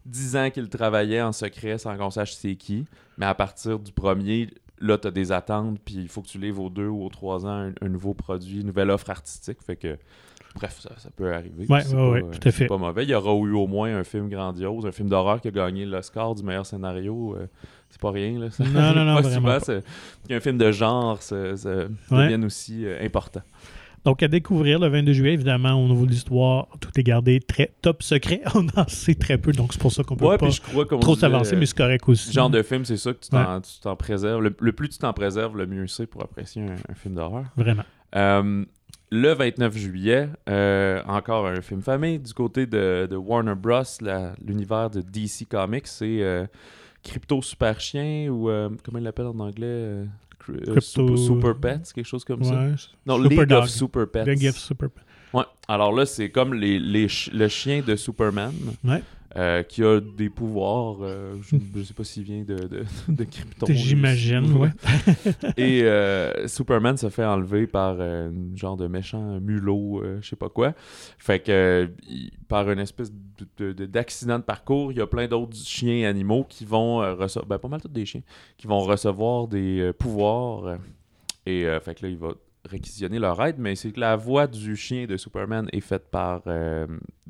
10 0.04 0.36
ans 0.36 0.50
qu'ils 0.50 0.68
travaillaient 0.68 1.22
en 1.22 1.32
secret 1.32 1.78
sans 1.78 1.96
qu'on 1.96 2.10
sache 2.10 2.34
c'est 2.34 2.56
qui. 2.56 2.84
Mais 3.16 3.24
à 3.26 3.34
partir 3.34 3.78
du 3.78 3.92
premier, 3.92 4.48
là, 4.82 4.98
t'as 4.98 5.10
des 5.10 5.32
attentes, 5.32 5.78
puis 5.84 5.94
il 5.96 6.08
faut 6.08 6.20
que 6.22 6.28
tu 6.28 6.38
livres 6.38 6.62
aux 6.64 6.70
deux 6.70 6.88
ou 6.88 7.04
aux 7.04 7.08
trois 7.08 7.46
ans 7.46 7.68
un, 7.68 7.72
un 7.80 7.88
nouveau 7.88 8.12
produit, 8.14 8.60
une 8.60 8.66
nouvelle 8.66 8.90
offre 8.90 9.08
artistique. 9.10 9.58
Fait 9.64 9.76
que, 9.76 9.96
bref, 10.54 10.78
ça, 10.80 10.90
ça 10.98 11.08
peut 11.14 11.32
arriver. 11.32 11.66
Ouais, 11.68 11.80
C'est 11.82 11.94
ouais, 11.94 12.20
pas, 12.20 12.26
ouais, 12.26 12.38
tout 12.38 12.48
à 12.48 12.50
fait. 12.50 12.66
pas 12.66 12.76
mauvais. 12.76 13.04
Il 13.04 13.10
y 13.10 13.14
aura 13.14 13.32
eu 13.46 13.52
au 13.54 13.66
moins 13.66 13.96
un 13.96 14.04
film 14.04 14.28
grandiose, 14.28 14.84
un 14.86 14.92
film 14.92 15.08
d'horreur 15.08 15.40
qui 15.40 15.48
a 15.48 15.50
gagné 15.50 15.84
l'Oscar 15.86 16.34
du 16.34 16.42
meilleur 16.42 16.66
scénario. 16.66 17.36
euh, 17.38 17.46
c'est 17.88 18.00
pas 18.00 18.10
rien, 18.10 18.38
là. 18.38 18.50
Ça 18.50 18.64
Non, 18.64 18.94
non, 18.94 19.04
non, 19.04 19.16
pas 19.22 19.60
souvent, 19.60 19.76
qu'un 20.28 20.40
film 20.40 20.58
de 20.58 20.72
genre 20.72 21.22
se 21.22 21.54
Ouais. 22.10 22.22
devienne 22.24 22.44
aussi 22.44 22.84
euh, 22.86 23.04
important. 23.04 23.42
Donc, 24.04 24.22
à 24.22 24.28
découvrir 24.28 24.78
le 24.78 24.88
22 24.88 25.12
juillet, 25.12 25.34
évidemment, 25.34 25.74
au 25.74 25.88
niveau 25.88 26.06
de 26.06 26.10
l'histoire, 26.10 26.66
tout 26.80 26.90
est 26.98 27.02
gardé 27.02 27.40
très 27.40 27.72
top 27.82 28.02
secret. 28.02 28.42
On 28.54 28.66
en 28.76 28.88
sait 28.88 29.14
très 29.14 29.38
peu, 29.38 29.52
donc 29.52 29.72
c'est 29.72 29.80
pour 29.80 29.92
ça 29.92 30.02
qu'on 30.02 30.16
peut 30.16 30.26
Ouais, 30.26 30.38
pas 30.38 30.46
puis 30.46 30.54
je 30.54 30.60
crois 30.60 30.86
qu'on 30.86 30.98
trop 30.98 31.16
s'avancer, 31.16 31.56
mais 31.56 31.66
c'est 31.66 31.76
correct 31.76 32.08
aussi. 32.08 32.28
Ce 32.28 32.32
genre 32.32 32.50
de 32.50 32.62
film, 32.62 32.84
c'est 32.84 32.96
ça 32.96 33.12
que 33.12 33.20
tu 33.20 33.30
t'en, 33.80 33.96
préserves. 33.96 34.42
Le, 34.42 34.54
le 34.58 34.72
plus 34.72 34.88
tu 34.88 34.98
t'en 34.98 35.12
préserves, 35.12 35.56
le 35.56 35.66
mieux 35.66 35.86
c'est 35.86 36.06
pour 36.06 36.22
apprécier 36.22 36.62
un, 36.62 36.74
un 36.88 36.94
film 36.94 37.14
d'horreur. 37.14 37.44
Vraiment. 37.56 37.84
Euh, 38.14 38.64
le 39.12 39.34
29 39.34 39.76
juillet, 39.76 40.30
euh, 40.48 41.02
encore 41.06 41.46
un 41.46 41.60
film 41.60 41.82
famille 41.82 42.18
du 42.18 42.32
côté 42.32 42.64
de, 42.64 43.06
de 43.10 43.14
Warner 43.14 43.54
Bros, 43.54 43.82
l'univers 44.42 44.88
de 44.88 45.02
DC 45.02 45.46
Comics. 45.50 45.86
C'est 45.86 46.22
euh, 46.22 46.46
Crypto 47.02 47.42
Super 47.42 47.78
Chien 47.78 48.30
ou 48.30 48.48
euh, 48.48 48.70
comment 48.82 48.96
il 48.96 49.04
l'appelle 49.04 49.26
en 49.26 49.38
anglais 49.38 50.06
Crypto- 50.42 50.80
super, 50.80 51.18
Super 51.18 51.54
Pets, 51.56 51.92
quelque 51.94 52.06
chose 52.06 52.24
comme 52.24 52.42
ça? 52.44 52.54
Ouais. 52.54 52.74
Non, 53.06 53.16
Super 53.22 53.28
League 53.38 53.48
Dog. 53.48 53.62
of 53.64 53.68
Super 53.70 54.06
Pets. 54.10 54.24
Big 54.24 54.38
Gift 54.40 54.58
Super. 54.58 54.88
Ouais. 55.32 55.44
Alors 55.68 55.92
là, 55.92 56.04
c'est 56.04 56.30
comme 56.30 56.52
les, 56.54 56.78
les 56.78 57.08
ch- 57.08 57.30
le 57.32 57.48
chien 57.48 57.82
de 57.86 57.96
Superman 57.96 58.52
Ouais. 58.84 59.02
Euh, 59.36 59.62
qui 59.62 59.82
a 59.82 60.00
des 60.00 60.28
pouvoirs. 60.30 60.98
euh, 61.02 61.36
je, 61.42 61.56
je 61.76 61.82
sais 61.82 61.94
pas 61.94 62.04
s'il 62.04 62.22
vient 62.24 62.42
de, 62.42 62.54
de, 62.54 62.84
de 63.08 63.24
Krypton. 63.24 63.66
J'imagine, 63.70 64.52
ouais. 64.56 64.68
Et 65.56 65.82
euh, 65.84 66.46
Superman 66.48 66.96
se 66.96 67.08
fait 67.08 67.24
enlever 67.24 67.66
par 67.66 67.96
euh, 67.98 68.28
un 68.30 68.56
genre 68.56 68.76
de 68.76 68.86
méchant 68.88 69.40
mulot, 69.40 70.02
je 70.20 70.28
sais 70.28 70.36
pas 70.36 70.48
quoi. 70.48 70.74
Fait 71.18 71.40
que 71.40 71.90
il- 72.08 72.30
par 72.48 72.70
une 72.70 72.78
espèce 72.80 73.10
de- 73.12 73.46
de- 73.58 73.72
de- 73.72 73.86
d'accident 73.86 74.38
de, 74.38 74.44
parcours, 74.44 74.92
il 74.92 74.98
y 74.98 75.00
a 75.00 75.06
plein 75.06 75.26
d'autres 75.26 75.56
chiens 75.56 75.94
et 75.94 76.06
animaux 76.06 76.44
qui 76.48 76.64
vont 76.64 76.96
recevoir, 77.16 77.46
ben 77.46 77.58
pas 77.58 77.68
mal 77.68 77.80
tous 77.80 77.88
des 77.88 78.04
chiens, 78.04 78.22
qui 78.58 78.66
vont 78.66 78.80
recevoir 78.80 79.48
des 79.48 79.90
pouvoirs. 79.98 80.76
et 81.46 81.64
fait 81.82 81.94
que 81.94 82.04
là, 82.06 82.12
il 82.12 82.18
va 82.18 82.32
réquisitionner 82.68 83.18
leur 83.18 83.42
aide, 83.44 83.56
mais 83.58 83.74
c'est 83.74 83.90
que 83.92 84.00
la 84.00 84.16
voix 84.16 84.46
du 84.46 84.76
chien 84.76 85.06
de 85.06 85.16
Superman 85.16 85.68
est 85.72 85.80
faite 85.80 86.08
par 86.10 86.42
euh, 86.46 86.86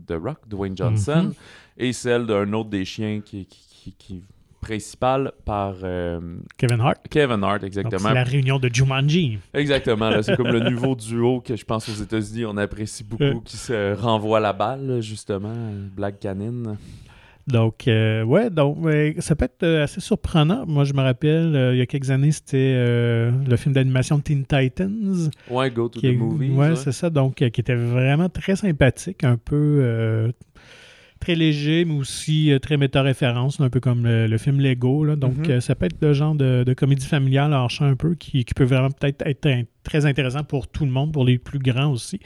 The 0.07 0.15
Rock, 0.23 0.39
Dwayne 0.49 0.77
Johnson, 0.77 1.25
Mhm. 1.27 1.33
et 1.79 1.93
celle 1.93 2.27
d'un 2.27 2.53
autre 2.53 2.71
des 2.71 2.85
chiens 2.85 3.21
qui, 3.25 3.47
qui, 3.47 3.61
qui- 3.71 3.93
qui- 3.99 4.23
principal 4.61 5.33
par 5.45 5.75
euh, 5.83 6.21
Kevin 6.57 6.81
Hart. 6.81 7.01
Kevin 7.11 7.43
Hart, 7.43 7.65
exactement. 7.65 8.09
C'est 8.11 8.15
la 8.15 8.23
réunion 8.23 8.61
de 8.61 8.71
Jumanji. 8.73 9.41
Exactement, 9.53 10.23
c'est 10.23 10.37
comme 10.37 10.53
le 10.53 10.61
nouveau 10.71 10.95
duo 10.95 11.41
que 11.41 11.57
je 11.57 11.65
pense 11.65 11.89
aux 11.89 12.01
États-Unis 12.01 12.45
on 12.45 12.57
apprécie 12.57 13.03
beaucoup, 13.03 13.25
Ouais. 13.25 13.41
qui 13.45 13.57
se 13.57 13.95
renvoie 13.95 14.39
la 14.39 14.53
balle, 14.53 15.01
justement, 15.01 15.53
Black 15.97 16.21
Canine. 16.21 16.77
Donc, 17.52 17.87
euh, 17.88 18.23
ouais, 18.25 18.50
donc 18.50 18.78
ça 19.18 19.37
peut 19.37 19.44
être 19.44 19.62
euh, 19.62 19.85
assez 19.85 20.00
surprenant. 20.00 20.64
Moi, 20.66 20.85
je 20.85 20.92
me 20.94 21.00
rappelle, 21.02 21.54
euh, 21.54 21.75
il 21.75 21.78
y 21.78 21.82
a 21.82 21.87
quelques 21.87 22.11
années, 22.11 22.32
c'était 22.32 22.75
le 22.75 23.56
film 23.56 23.75
d'animation 23.75 24.18
Teen 24.21 24.44
Titans. 24.44 25.30
Ouais, 25.50 25.71
Go 25.71 25.88
to 25.88 26.00
qui 26.00 26.06
the 26.09 26.11
est- 26.12 26.16
Movies. 26.16 26.50
Ouais, 26.52 26.71
ouais. 26.71 26.76
c'est 26.76 26.92
ça. 26.92 27.11
Donc, 27.11 27.35
qui 27.37 27.44
était 27.44 27.75
vraiment 27.75 28.28
très 28.28 28.56
sympathique, 28.56 29.23
un 29.25 29.37
peu 29.37 30.32
très 31.21 31.35
léger, 31.37 31.85
mais 31.85 31.94
aussi 31.94 32.52
très 32.61 32.76
méta-référence, 32.76 33.61
un 33.61 33.71
peu 33.71 33.78
comme 33.78 34.04
le, 34.04 34.26
le 34.26 34.38
film 34.38 34.61
Lego. 34.61 35.04
là. 35.04 35.14
Donc, 35.14 35.37
Mhm. 35.47 35.50
euh, 35.50 35.61
ça 35.61 35.76
peut 35.76 35.87
être 35.87 35.97
le 36.02 36.12
genre 36.12 36.35
de, 36.35 36.64
de 36.66 36.75
comédie 36.75 37.06
familiale 37.06 37.52
hors 37.52 37.71
champ 37.71 37.85
un 37.85 37.94
peu 37.94 38.16
qui, 38.16 38.44
qui 38.44 38.54
peut 38.54 38.64
vraiment 38.64 38.90
peut-être 38.90 39.23
être 39.25 39.47
un- 39.47 39.62
très 39.83 40.07
intéressant 40.07 40.45
pour 40.45 40.69
tout 40.69 40.85
le 40.85 40.91
monde, 40.91 41.12
pour 41.12 41.25
les 41.25 41.39
plus 41.39 41.59
grands 41.59 41.91
aussi. 41.93 42.21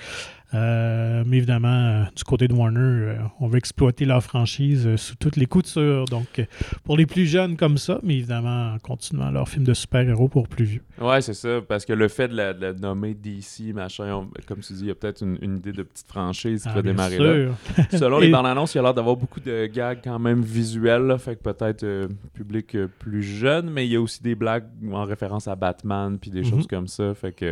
Euh, 0.55 1.25
mais 1.27 1.39
évidemment, 1.39 1.69
euh, 1.69 2.05
du 2.15 2.23
côté 2.23 2.47
de 2.47 2.53
Warner, 2.55 2.79
euh, 2.81 3.17
on 3.41 3.49
veut 3.49 3.59
exploiter 3.59 4.05
leur 4.05 4.23
franchise 4.23 4.95
sous 4.95 5.17
toutes 5.17 5.35
les 5.37 5.47
coutures. 5.47 6.05
Donc, 6.05 6.41
pour 6.85 6.97
les 6.97 7.05
plus 7.05 7.27
jeunes 7.27 7.57
comme 7.57 7.79
ça, 7.79 7.99
mais 8.05 8.15
évidemment, 8.15 8.75
en 8.75 8.79
continuant 8.79 9.31
leur 9.33 9.49
film 9.49 9.65
de 9.65 9.75
super-héros 9.75 10.29
pour 10.29 10.47
plus 10.47 10.65
vieux. 10.65 10.83
Ouais, 11.01 11.21
c'est 11.21 11.35
ça, 11.35 11.61
parce 11.69 11.85
que 11.85 11.93
le 11.93 12.07
fait 12.07 12.29
de 12.29 12.37
la, 12.37 12.55
de 12.55 12.61
la 12.61 12.73
nommer 12.75 13.13
DC, 13.15 13.73
machin, 13.75 14.15
on- 14.15 14.31
comme 14.47 14.61
tu 14.61 14.73
dis, 14.75 14.83
il 14.83 14.87
y 14.87 14.91
a 14.91 14.95
peut-être 14.95 15.23
une, 15.23 15.37
une 15.43 15.57
idée 15.57 15.73
de 15.73 15.83
petite 15.83 16.07
franchise 16.07 16.63
qui 16.63 16.69
Ah, 16.71 16.75
va 16.77 16.83
démarrer 16.83 17.19
là. 17.19 17.35
sûr. 17.35 17.55
Selon 17.99 18.21
les 18.21 18.29
bandes 18.31 18.47
annonces, 18.47 18.75
il 18.75 18.79
y 18.79 18.81
a 18.81 18.83
l'air 18.85 18.95
d'avoir 18.95 19.17
beaucoup 19.17 19.41
de 19.41 19.67
gags 19.67 19.99
quand 20.03 20.19
même 20.21 20.43
visuels, 20.43 21.03
là, 21.03 21.19
fait 21.19 21.35
que 21.35 21.43
peut-être 21.43 22.09
public 22.35 22.77
plus 23.01 23.23
jeune, 23.25 23.69
mais 23.69 23.85
il 23.85 23.93
y 23.93 23.97
a 23.97 24.01
aussi 24.01 24.23
des 24.23 24.37
blagues 24.37 24.65
en 24.93 25.03
référence 25.05 25.49
à 25.49 25.57
Batman 25.57 26.19
puis 26.21 26.31
des 26.31 26.43
Mhm. 26.43 26.51
choses 26.51 26.67
comme 26.69 26.87
ça, 26.87 27.15
fait 27.15 27.33
que 27.33 27.46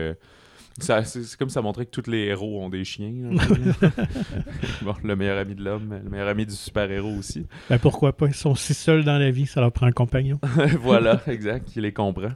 c'est 0.81 1.37
comme 1.39 1.51
ça 1.51 1.63
montrait 1.63 1.87
que 1.87 1.91
tous 1.91 2.11
les 2.11 2.25
héros 2.25 2.61
ont 2.63 2.69
des 2.69 2.85
chiens. 2.85 3.13
bon, 4.83 4.95
le 5.05 5.15
meilleur 5.17 5.39
ami 5.39 5.55
de 5.55 5.63
l'homme, 5.65 6.01
le 6.03 6.11
meilleur 6.11 6.29
ami 6.29 6.47
du 6.47 6.53
super-héros 6.55 7.17
aussi. 7.19 7.47
Ben, 7.71 7.79
pourquoi 7.79 8.13
pas? 8.17 8.27
Ils 8.27 8.35
sont 8.35 8.55
si 8.55 8.75
seuls 8.75 9.05
dans 9.05 9.19
la 9.19 9.31
vie, 9.31 9.47
ça 9.47 9.61
leur 9.61 9.71
prend 9.73 9.87
un 9.87 9.93
compagnon. 9.93 10.39
voilà, 10.81 11.21
exact, 11.27 11.69
qui 11.69 11.81
les 11.81 11.93
comprend. 11.93 12.33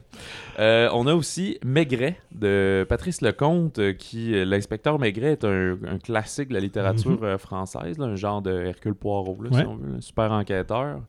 Euh, 0.59 0.89
on 0.93 1.05
a 1.07 1.13
aussi 1.13 1.59
Maigret 1.65 2.17
de 2.33 2.85
Patrice 2.87 3.21
Lecomte, 3.21 3.79
euh, 3.79 3.93
qui, 3.93 4.33
euh, 4.33 4.45
l'inspecteur 4.45 4.99
Maigret 4.99 5.33
est 5.33 5.43
un, 5.43 5.77
un 5.85 5.97
classique 5.97 6.49
de 6.49 6.53
la 6.53 6.59
littérature 6.61 7.19
euh, 7.23 7.37
française, 7.37 7.97
là, 7.97 8.05
un 8.05 8.15
genre 8.15 8.41
de 8.41 8.51
Hercule 8.51 8.95
Poirot, 8.95 9.37
là, 9.41 9.49
Mhm. 9.49 9.55
Ouais. 9.55 9.61
si 9.63 9.67
on 9.67 9.75
veut, 9.75 9.95
un 9.97 10.01
super 10.01 10.31
enquêteur. 10.31 11.01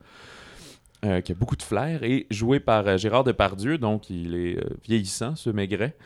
Euh, 1.03 1.23
qui 1.23 1.33
a 1.33 1.35
beaucoup 1.35 1.57
de 1.57 1.63
flair 1.63 2.03
et 2.03 2.27
joué 2.31 2.61
par 2.61 2.87
euh, 2.87 2.99
Gérard 2.99 3.25
Depardieu, 3.25 3.79
donc 3.79 4.11
il 4.11 4.35
est 4.35 4.59
euh, 4.59 4.77
vieillissant, 4.87 5.35
ce 5.35 5.49
Maigret. 5.49 5.97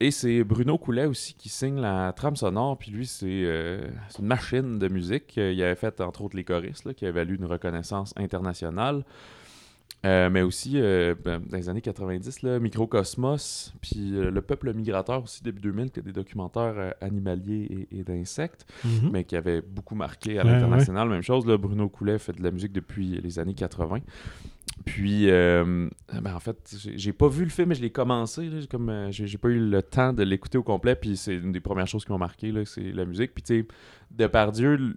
Et 0.00 0.10
c'est 0.12 0.44
Bruno 0.44 0.78
Coulet 0.78 1.06
aussi 1.06 1.34
qui 1.34 1.48
signe 1.48 1.80
la 1.80 2.12
trame 2.12 2.36
sonore, 2.36 2.78
puis 2.78 2.92
lui, 2.92 3.06
c'est 3.06 3.26
une 3.26 4.26
machine 4.26 4.78
de 4.78 4.88
musique. 4.88 5.36
Il 5.36 5.62
avait 5.62 5.74
fait, 5.74 6.00
entre 6.00 6.22
autres, 6.22 6.36
Les 6.36 6.44
choristes, 6.44 6.92
qui 6.94 7.04
avait 7.04 7.20
valu 7.20 7.36
une 7.36 7.44
reconnaissance 7.44 8.12
internationale. 8.16 9.04
Euh, 10.06 10.30
mais 10.30 10.40
aussi, 10.40 10.72
euh, 10.76 11.14
ben, 11.22 11.42
dans 11.46 11.56
les 11.58 11.68
années 11.68 11.82
90, 11.82 12.40
là, 12.42 12.58
Microcosmos, 12.58 13.74
puis 13.82 14.16
euh, 14.16 14.30
Le 14.30 14.40
Peuple 14.40 14.72
migrateur 14.72 15.22
aussi, 15.22 15.42
début 15.42 15.60
2000, 15.60 15.90
qui 15.90 16.00
est 16.00 16.02
des 16.02 16.12
documentaires 16.12 16.94
animaliers 17.02 17.86
et, 17.92 17.98
et 17.98 18.02
d'insectes, 18.02 18.64
Mhm. 18.84 19.10
mais 19.12 19.24
qui 19.24 19.36
avait 19.36 19.60
beaucoup 19.60 19.94
marqué 19.94 20.38
à 20.38 20.44
Ouais, 20.44 20.52
l'international. 20.52 21.08
Même 21.10 21.22
chose, 21.22 21.46
là, 21.46 21.58
Bruno 21.58 21.88
Coulet 21.90 22.18
fait 22.18 22.32
de 22.32 22.42
la 22.42 22.50
musique 22.50 22.72
depuis 22.72 23.20
les 23.22 23.38
années 23.38 23.52
80. 23.54 23.98
Puis, 24.86 25.26
ben, 25.26 25.90
en 26.34 26.40
fait, 26.40 26.74
j'ai- 26.96 27.12
pas 27.12 27.28
vu 27.28 27.44
le 27.44 27.50
film, 27.50 27.68
mais 27.68 27.74
je 27.74 27.82
l'ai 27.82 27.90
commencé. 27.90 28.46
là, 28.48 28.60
j'ai 28.60 28.66
comme, 28.66 29.08
j'ai 29.10 29.36
pas 29.38 29.48
eu 29.48 29.60
le 29.68 29.82
temps 29.82 30.14
de 30.14 30.22
l'écouter 30.22 30.56
au 30.56 30.62
complet. 30.62 30.94
Puis, 30.94 31.18
c'est 31.18 31.34
une 31.34 31.52
des 31.52 31.60
premières 31.60 31.86
choses 31.86 32.06
qui 32.06 32.12
m'ont 32.12 32.18
marqué, 32.18 32.52
c'est 32.64 32.92
la 32.92 33.04
musique. 33.04 33.34
Puis, 33.34 33.42
tu 33.42 33.60
sais, 33.60 33.66
Depardieu, 34.10 34.96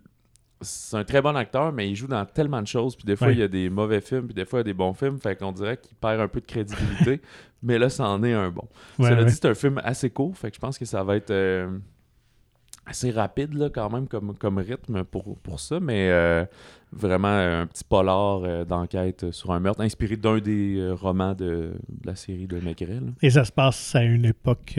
c'est 0.61 0.95
un 0.97 1.03
très 1.03 1.21
bon 1.21 1.35
acteur, 1.35 1.71
mais 1.73 1.89
il 1.89 1.95
joue 1.95 2.07
dans 2.07 2.25
tellement 2.25 2.61
de 2.61 2.67
choses. 2.67 2.95
Puis, 2.95 3.05
des 3.05 3.15
fois, 3.15 3.27
Ouais. 3.27 3.33
il 3.33 3.39
y 3.39 3.43
a 3.43 3.47
des 3.47 3.69
mauvais 3.69 3.99
films, 4.01 4.25
puis 4.27 4.33
des 4.33 4.45
fois, 4.45 4.59
il 4.59 4.61
y 4.61 4.61
a 4.61 4.63
des 4.65 4.73
bons 4.73 4.93
films. 4.93 5.19
Fait 5.19 5.35
qu'on 5.35 5.51
dirait 5.51 5.77
qu'il 5.77 5.95
perd 5.95 6.21
un 6.21 6.27
peu 6.27 6.39
de 6.39 6.45
crédibilité. 6.45 7.21
mais 7.63 7.77
là, 7.77 7.89
ça 7.89 8.07
en 8.07 8.23
est 8.23 8.33
un 8.33 8.49
bon. 8.49 8.67
Ouais, 8.99 9.09
Cela 9.09 9.19
ouais. 9.21 9.25
dit, 9.25 9.33
c'est 9.33 9.45
un 9.45 9.53
film 9.55 9.81
assez 9.83 10.09
court, 10.09 10.37
fait 10.37 10.49
que 10.51 10.55
je 10.55 10.61
pense 10.61 10.77
que 10.77 10.85
ça 10.85 11.03
va 11.03 11.15
être 11.17 11.31
euh, 11.31 11.69
assez 12.85 13.11
rapide 13.11 13.53
là, 13.53 13.69
quand 13.69 13.89
même 13.89 14.07
comme, 14.07 14.37
comme 14.37 14.57
rythme 14.57 15.03
pour, 15.05 15.37
pour 15.39 15.59
ça, 15.61 15.79
mais 15.79 16.09
euh, 16.11 16.43
vraiment 16.91 17.29
un 17.29 17.65
petit 17.65 17.83
polar 17.85 18.41
euh, 18.43 18.65
d'enquête 18.65 19.31
sur 19.31 19.51
un 19.51 19.59
meurtre 19.61 19.79
inspiré 19.81 20.17
d'un 20.17 20.39
des 20.39 20.77
euh, 20.79 20.93
romans 20.93 21.33
de, 21.33 21.73
de 21.89 22.05
la 22.05 22.15
série 22.15 22.45
de 22.47 22.59
Maigret. 22.59 22.95
là. 22.95 23.11
Et 23.21 23.29
ça 23.29 23.45
se 23.45 23.51
passe 23.53 23.95
à 23.95 24.03
une 24.03 24.25
époque 24.25 24.77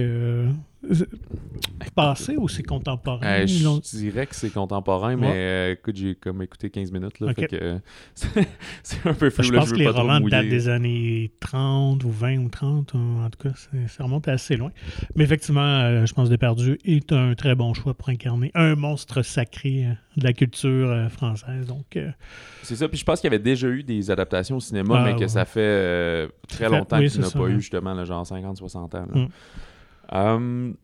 passée 1.95 2.37
ou 2.37 2.49
c'est 2.49 2.63
contemporain? 2.63 3.25
Euh, 3.25 3.47
je 3.47 3.97
dirais 3.97 4.27
que 4.27 4.35
c'est 4.35 4.51
contemporain, 4.51 5.17
mais 5.17 5.33
euh, 5.33 5.73
écoute, 5.73 5.97
j'ai 5.97 6.15
comme 6.15 6.43
écouté 6.43 6.71
15 6.71 6.93
minutes, 6.93 7.21
là, 7.21 7.33
fait 7.35 7.47
que 7.47 7.57
euh, 7.57 7.79
c'est 8.83 9.07
un 9.07 9.15
peu 9.15 9.31
flou, 9.31 9.45
je 9.45 9.53
là, 9.53 9.61
pense 9.61 9.73
que 9.73 9.77
les 9.77 9.89
romans 9.89 10.21
datent 10.21 10.49
des 10.49 10.69
années 10.69 11.33
30 11.41 12.03
ou 12.05 12.11
20 12.11 12.39
ou 12.39 12.49
30. 12.49 12.95
En 12.95 13.31
tout 13.31 13.49
cas, 13.49 13.55
ça 13.89 14.05
remonte 14.05 14.29
assez 14.29 14.57
loin. 14.57 14.71
Mais 15.17 15.25
effectivement, 15.25 16.05
je 16.05 16.13
pense 16.13 16.29
que 16.29 16.33
Depardieu 16.33 16.79
est 16.85 17.13
un 17.13 17.35
très 17.35 17.55
bon 17.55 17.75
choix 17.75 17.95
pour 17.95 18.09
incarner 18.09 18.51
un 18.55 18.75
monstre 18.75 19.23
sacré 19.23 19.87
de 20.17 20.25
la 20.25 20.33
culture 20.33 21.11
française. 21.11 21.67
Donc, 21.67 21.99
C'est 22.63 22.77
ça, 22.77 22.89
puis 22.89 22.99
je 22.99 23.05
pense 23.05 23.21
qu'il 23.21 23.31
y 23.31 23.35
avait 23.35 23.43
déjà 23.43 23.69
eu 23.69 23.83
des 23.83 24.11
adaptations 24.11 24.57
au 24.57 24.61
cinéma, 24.61 24.97
Ah, 24.99 25.05
mais 25.05 25.15
que 25.15 25.21
ouais. 25.21 25.29
ça 25.29 25.45
fait 25.45 26.29
très 26.49 26.69
longtemps 26.69 26.99
oui, 26.99 27.09
qu'il 27.09 27.21
n'a 27.21 27.31
pas 27.31 27.39
ouais. 27.41 27.53
eu 27.53 27.61
justement, 27.61 27.95
là, 27.95 28.05
genre 28.05 28.25
50-60 28.25 28.97
ans. 28.97 29.07
Mm. 29.15 30.75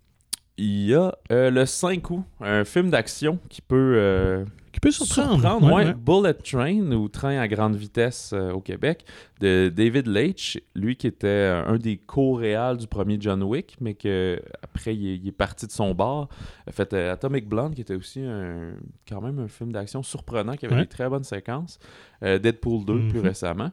Il 0.63 0.85
y 0.87 0.95
a 0.95 1.15
euh, 1.33 1.51
le 1.51 1.65
5 1.65 2.11
août, 2.11 2.23
un 2.43 2.65
film 2.65 2.91
d'action 2.91 3.39
qui 3.49 3.63
peut 3.63 3.95
euh, 3.97 4.45
qui 4.73 4.79
peut 4.81 4.91
surprendre. 4.91 5.41
surprendre. 5.41 5.67
Ouais, 5.69 5.73
ouais, 5.73 5.85
ouais. 5.87 5.95
Bullet 5.95 6.35
Train 6.35 6.93
ou 6.93 7.09
Train 7.09 7.39
à 7.39 7.49
grande 7.49 7.77
vitesse 7.77 8.33
euh, 8.35 8.53
au 8.53 8.61
Québec 8.61 9.07
de 9.41 9.73
David 9.75 10.07
Leitch, 10.07 10.61
lui 10.75 10.97
qui 10.97 11.07
était 11.07 11.51
un 11.67 11.79
des 11.79 11.97
co-réals 11.97 12.77
du 12.77 12.87
premier 12.87 13.17
John 13.19 13.43
Wick, 13.43 13.77
mais 13.81 13.95
que 13.95 14.39
après 14.63 14.95
il 14.95 15.07
est, 15.09 15.17
il 15.17 15.29
est 15.29 15.33
parti 15.33 15.67
de 15.67 15.73
son 15.73 15.95
bar. 15.95 16.29
A 16.67 16.73
fait 16.73 16.93
Atomic 16.93 17.49
Blonde 17.49 17.75
qui 17.75 17.81
était 17.81 17.95
aussi 17.97 18.21
un, 18.21 18.73
quand 19.09 19.23
même 19.23 19.39
un 19.39 19.49
film 19.49 19.73
d'action 19.73 20.03
surprenant 20.03 20.57
qui 20.57 20.67
avait 20.67 20.75
Ouais. 20.75 20.83
des 20.83 20.89
très 20.89 21.09
bonnes 21.09 21.25
séquences. 21.25 21.79
Deadpool 22.23 22.85
2 22.85 23.09
plus 23.09 23.21
Mhm. 23.21 23.27
récemment. 23.27 23.71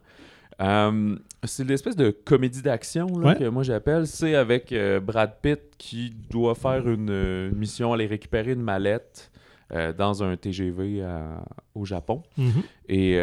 Euh, 0.59 1.15
c'est 1.43 1.63
l'espèce 1.63 1.95
de 1.95 2.09
comédie 2.09 2.61
d'action 2.63 3.05
là, 3.19 3.27
Ouais. 3.27 3.35
que 3.37 3.47
moi 3.49 3.63
j'appelle. 3.63 4.07
C'est 4.07 4.33
avec 4.35 4.71
euh, 4.71 4.99
Brad 4.99 5.35
Pitt 5.41 5.59
qui 5.77 6.09
doit 6.29 6.55
faire 6.55 6.87
une, 6.89 7.09
euh, 7.11 7.49
une 7.49 7.57
mission, 7.57 7.93
aller 7.93 8.07
récupérer 8.07 8.53
une 8.53 8.61
mallette 8.63 9.31
euh, 9.73 9.93
dans 9.93 10.23
un 10.23 10.35
TGV 10.35 11.03
à- 11.03 11.43
au 11.75 11.85
Japon. 11.85 12.23
Mhm. 12.37 12.63
Et 12.89 13.17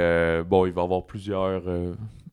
bon, 0.46 0.66
il 0.66 0.72
va 0.72 0.82
y 0.82 0.84
avoir 0.84 1.06
plusieurs 1.06 1.62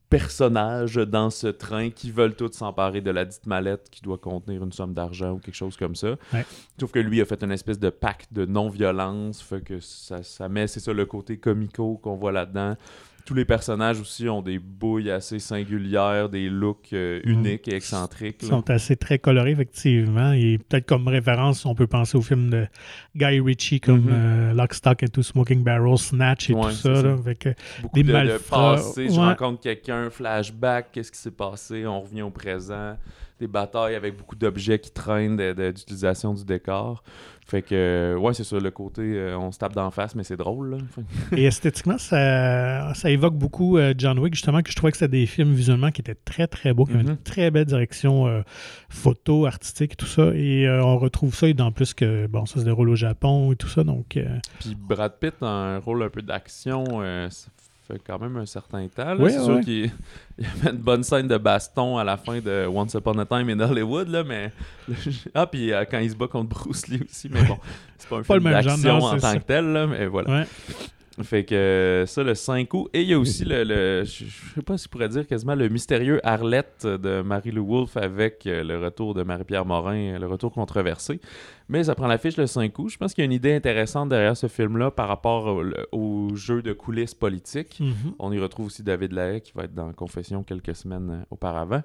personnages 0.09 0.95
dans 0.95 1.29
ce 1.29 1.47
train 1.47 1.89
qui 1.89 2.11
veulent 2.11 2.35
tous 2.35 2.51
s'emparer 2.51 2.99
de 2.99 3.11
la 3.11 3.23
dite 3.23 3.45
mallette 3.45 3.87
qui 3.89 4.01
doit 4.01 4.17
contenir 4.17 4.61
une 4.61 4.73
somme 4.73 4.93
d'argent 4.93 5.31
ou 5.31 5.37
quelque 5.37 5.55
chose 5.55 5.77
comme 5.77 5.95
ça. 5.95 6.15
Ouais. 6.33 6.45
Sauf 6.79 6.91
que 6.91 6.99
lui 6.99 7.21
a 7.21 7.25
fait 7.25 7.41
une 7.43 7.51
espèce 7.53 7.79
de 7.79 7.89
pacte 7.89 8.31
de 8.33 8.45
non-violence, 8.45 9.41
fait 9.41 9.61
que 9.63 9.79
ça, 9.79 10.21
ça 10.21 10.49
met, 10.49 10.67
c'est 10.67 10.81
ça, 10.81 10.91
le 10.91 11.05
côté 11.05 11.37
comico 11.37 11.97
qu'on 12.03 12.15
voit 12.17 12.33
là-dedans. 12.33 12.75
Tous 13.25 13.33
les 13.33 13.45
personnages 13.45 13.99
aussi 13.99 14.27
ont 14.29 14.41
des 14.41 14.59
bouilles 14.59 15.11
assez 15.11 15.39
singulières, 15.39 16.29
des 16.29 16.49
looks 16.49 16.93
euh, 16.93 17.19
Mm. 17.25 17.29
uniques 17.29 17.67
et 17.67 17.75
excentriques. 17.75 18.37
Ils 18.41 18.47
sont 18.47 18.69
assez 18.69 18.95
très 18.95 19.19
colorés, 19.19 19.51
effectivement. 19.51 20.31
Et 20.33 20.57
peut-être 20.57 20.85
comme 20.85 21.07
référence, 21.07 21.65
on 21.65 21.75
peut 21.75 21.87
penser 21.87 22.17
au 22.17 22.21
film 22.21 22.49
de 22.49 22.67
Guy 23.15 23.39
Ritchie 23.39 23.79
comme 23.79 24.01
Mhm. 24.05 24.09
euh, 24.11 24.53
Lock, 24.53 24.73
Stock 24.73 25.03
and 25.03 25.07
Two 25.13 25.23
Smoking 25.23 25.63
Barrels, 25.63 25.97
Snatch 25.97 26.49
et 26.49 26.53
Ouais, 26.53 26.61
tout 26.63 26.71
ça. 26.71 26.95
ça. 26.95 27.01
là. 27.03 27.17
Fait 27.23 27.35
que- 27.35 27.53
Beaucoup 27.81 27.95
des 27.95 28.03
de, 28.03 28.07
de 28.07 28.13
malfrats, 28.13 28.77
je 28.97 29.19
rencontre 29.19 29.61
quelqu'un, 29.61 30.09
flashback, 30.09 30.91
qu'est-ce 30.91 31.11
qui 31.11 31.19
s'est 31.19 31.31
passé, 31.31 31.85
on 31.85 32.01
revient 32.01 32.21
au 32.23 32.29
présent, 32.31 32.97
des 33.39 33.47
batailles 33.47 33.95
avec 33.95 34.15
beaucoup 34.17 34.35
d'objets 34.35 34.79
qui 34.79 34.91
traînent, 34.91 35.37
d'utilisation 35.53 36.33
du 36.33 36.43
décor. 36.45 37.03
Fait 37.51 37.63
que, 37.63 38.15
ouais, 38.17 38.33
c'est 38.33 38.45
ça, 38.45 38.57
le 38.57 38.71
côté, 38.71 39.01
euh, 39.01 39.37
on 39.37 39.51
se 39.51 39.59
tape 39.59 39.73
d'en 39.73 39.91
face, 39.91 40.15
mais 40.15 40.23
c'est 40.23 40.37
drôle, 40.37 40.69
là. 40.69 40.77
Et 41.35 41.43
esthétiquement, 41.43 41.97
ça, 41.97 42.93
ça 42.93 43.09
évoque 43.09 43.35
beaucoup 43.35 43.77
euh, 43.77 43.93
John 43.97 44.17
Wick, 44.19 44.35
justement, 44.35 44.61
que 44.61 44.71
je 44.71 44.75
trouvais 44.77 44.91
que 44.93 44.97
c'était 44.97 45.17
des 45.19 45.25
films 45.25 45.51
visuellement 45.53 45.91
qui 45.91 45.99
étaient 45.99 46.15
très, 46.15 46.47
très 46.47 46.73
beaux, 46.73 46.85
qui 46.85 46.93
avaient 46.93 47.01
une 47.01 47.17
très 47.17 47.51
belle 47.51 47.65
direction 47.65 48.25
euh, 48.27 48.41
photo, 48.87 49.45
artistique 49.45 49.97
tout 49.97 50.05
ça. 50.05 50.31
Et 50.33 50.65
euh, 50.65 50.81
on 50.81 50.97
retrouve 50.97 51.35
ça, 51.35 51.49
et 51.49 51.55
en 51.59 51.73
plus 51.73 51.93
que, 51.93 52.25
bon, 52.27 52.45
ça 52.45 52.61
se 52.61 52.63
déroule 52.63 52.87
au 52.87 52.95
Japon 52.95 53.51
et 53.51 53.57
tout 53.57 53.67
ça, 53.67 53.83
donc... 53.83 54.15
euh, 54.15 54.37
Puis 54.61 54.77
Brad 54.79 55.19
Pitt 55.19 55.33
un 55.41 55.79
rôle 55.79 56.03
un 56.03 56.09
peu 56.09 56.21
d'action, 56.21 56.85
euh, 57.01 57.27
fait 57.91 58.01
quand 58.05 58.19
même 58.19 58.37
un 58.37 58.45
certain 58.45 58.87
temps. 58.87 59.15
c'est 59.17 59.23
ouais. 59.23 59.31
sûr 59.31 59.61
qu'il 59.61 59.91
il 60.37 60.43
y 60.45 60.47
avait 60.47 60.71
une 60.75 60.81
bonne 60.81 61.03
scène 61.03 61.27
de 61.27 61.37
baston 61.37 61.97
à 61.97 62.03
la 62.03 62.17
fin 62.17 62.39
de 62.39 62.65
Once 62.67 62.93
Upon 62.93 63.17
a 63.19 63.25
Time 63.25 63.49
in 63.49 63.59
Hollywood, 63.59 64.07
là, 64.07 64.23
mais... 64.23 64.51
Ah, 65.33 65.47
puis 65.47 65.71
euh, 65.71 65.85
quand 65.89 65.99
il 65.99 66.09
se 66.09 66.15
bat 66.15 66.27
contre 66.27 66.49
Bruce 66.49 66.87
Lee 66.87 67.01
aussi, 67.09 67.29
mais 67.29 67.43
bon, 67.43 67.57
c'est 67.97 68.09
pas 68.09 68.17
un 68.17 68.23
Pas 68.23 68.33
film 68.39 68.51
d'action 68.51 68.97
en 68.97 69.11
tant 69.11 69.19
ça. 69.19 69.37
que 69.37 69.43
tel, 69.43 69.65
là, 69.71 69.87
mais 69.87 70.07
voilà. 70.07 70.29
ouais. 70.41 70.47
Fait 71.23 71.43
que 71.45 71.55
euh, 71.55 72.05
ça, 72.05 72.23
le 72.23 72.35
5 72.35 72.73
août. 72.73 72.89
Et 72.93 73.01
il 73.01 73.07
y 73.09 73.13
a 73.13 73.19
aussi 73.19 73.45
le, 73.45 73.63
le- 73.63 74.03
je 74.03 74.25
sais 74.55 74.61
pas 74.61 74.77
si 74.77 74.85
je 74.85 74.89
pourrais 74.89 75.09
dire 75.09 75.25
quasiment 75.27 75.55
le 75.55 75.69
mystérieux 75.69 76.19
Arlette 76.23 76.85
de 76.85 77.21
Marie-Lou 77.21 77.65
Wolfe 77.65 77.97
avec 77.97 78.45
euh, 78.47 78.63
le 78.63 78.79
retour 78.79 79.13
de 79.13 79.23
Marie-Pierre 79.23 79.65
Morin, 79.65 79.95
euh, 80.15 80.19
le 80.19 80.27
retour 80.27 80.51
controversé. 80.51 81.19
Mais 81.69 81.83
ça 81.85 81.95
prend 81.95 82.07
l'affiche 82.07 82.37
le 82.37 82.47
5 82.47 82.77
août. 82.79 82.89
Je 82.89 82.97
pense 82.97 83.13
qu'il 83.13 83.21
y 83.21 83.25
a 83.25 83.25
une 83.25 83.31
idée 83.31 83.53
intéressante 83.53 84.09
derrière 84.09 84.35
ce 84.35 84.47
film-là 84.47 84.91
par 84.91 85.07
rapport 85.07 85.61
au, 85.91 86.35
jeu 86.35 86.61
de 86.61 86.73
coulisses 86.73 87.13
politiques. 87.13 87.79
Mhm. 87.79 88.13
On 88.19 88.31
y 88.31 88.39
retrouve 88.39 88.65
aussi 88.67 88.83
David 88.83 89.13
Lahaye 89.13 89.41
qui 89.41 89.53
va 89.55 89.63
être 89.63 89.73
dans 89.73 89.91
Confession 89.93 90.43
quelques 90.43 90.75
semaines 90.75 91.25
auparavant. 91.29 91.81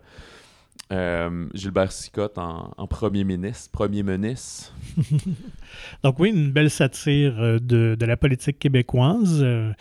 Euh, 0.92 1.48
Gilbert 1.52 1.90
Sicotte 1.90 2.38
en, 2.38 2.86
premier 2.86 3.24
ministre, 3.24 3.70
premier 3.70 4.02
ministre. 4.02 4.72
Donc 6.04 6.18
oui, 6.20 6.30
une 6.30 6.52
belle 6.52 6.70
satire 6.70 7.40
euh, 7.40 7.58
de, 7.58 7.96
la 8.00 8.16
politique 8.16 8.58
québécoise. 8.58 9.40
Euh, 9.42 9.72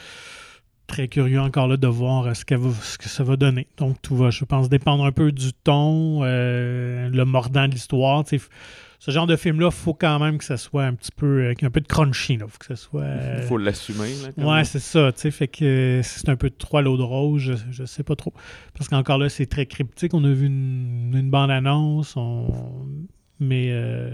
très 0.88 1.08
curieux 1.08 1.40
encore 1.40 1.68
là 1.68 1.78
de 1.78 1.88
voir 1.88 2.36
ce, 2.36 2.56
va- 2.56 2.74
ce 2.82 2.98
que 2.98 3.08
ça 3.08 3.24
va 3.24 3.36
donner. 3.36 3.68
Donc 3.78 4.02
tout 4.02 4.16
va, 4.16 4.32
je 4.32 4.46
pense, 4.46 4.70
dépendre 4.70 5.06
un 5.06 5.12
peu 5.12 5.32
du 5.32 5.54
ton, 5.54 6.24
le 6.24 7.24
mordant 7.24 7.68
de 7.68 7.74
l'histoire. 7.74 8.24
Ce 9.00 9.12
genre 9.12 9.28
de 9.28 9.36
film-là, 9.36 9.68
il 9.72 9.76
faut 9.76 9.94
quand 9.94 10.20
même 10.20 10.38
que 10.38 10.44
ça 10.44 10.58
soit 10.58 10.84
un 10.84 10.94
petit 10.94 11.12
peu, 11.12 11.54
un 11.62 11.70
peu 11.70 11.82
de 11.82 11.88
crunchy. 11.88 12.34
Il 12.34 12.40
faut 12.40 12.58
que 12.58 12.66
ça 12.66 12.76
soit... 12.76 13.04
Il 13.04 13.06
euh, 13.06 13.42
faut 13.44 13.58
l'assumer. 13.58 14.10
là, 14.38 14.46
Ouais, 14.46 14.64
c'est 14.64 14.80
ça. 14.80 15.12
Tu 15.12 15.22
sais, 15.22 15.32
fait 15.32 15.48
que 15.48 15.66
euh, 15.66 16.04
c'est 16.04 16.30
un 16.30 16.36
peu 16.36 16.50
trop 16.50 16.78
à 16.78 16.82
l'eau 16.82 16.98
de 16.98 17.04
rose, 17.04 17.42
je, 17.42 17.54
je 17.72 17.86
sais 17.86 18.04
pas 18.04 18.16
trop. 18.16 18.34
Parce 18.78 18.90
qu'encore 18.90 19.18
là, 19.18 19.30
c'est 19.30 19.46
très 19.46 19.66
cryptique. 19.66 20.14
On 20.14 20.24
a 20.24 20.30
vu 20.30 20.48
une, 20.48 21.14
une 21.14 21.30
bande-annonce, 21.30 22.16
on... 22.18 22.48
mais 23.40 23.70
euh, 23.72 24.12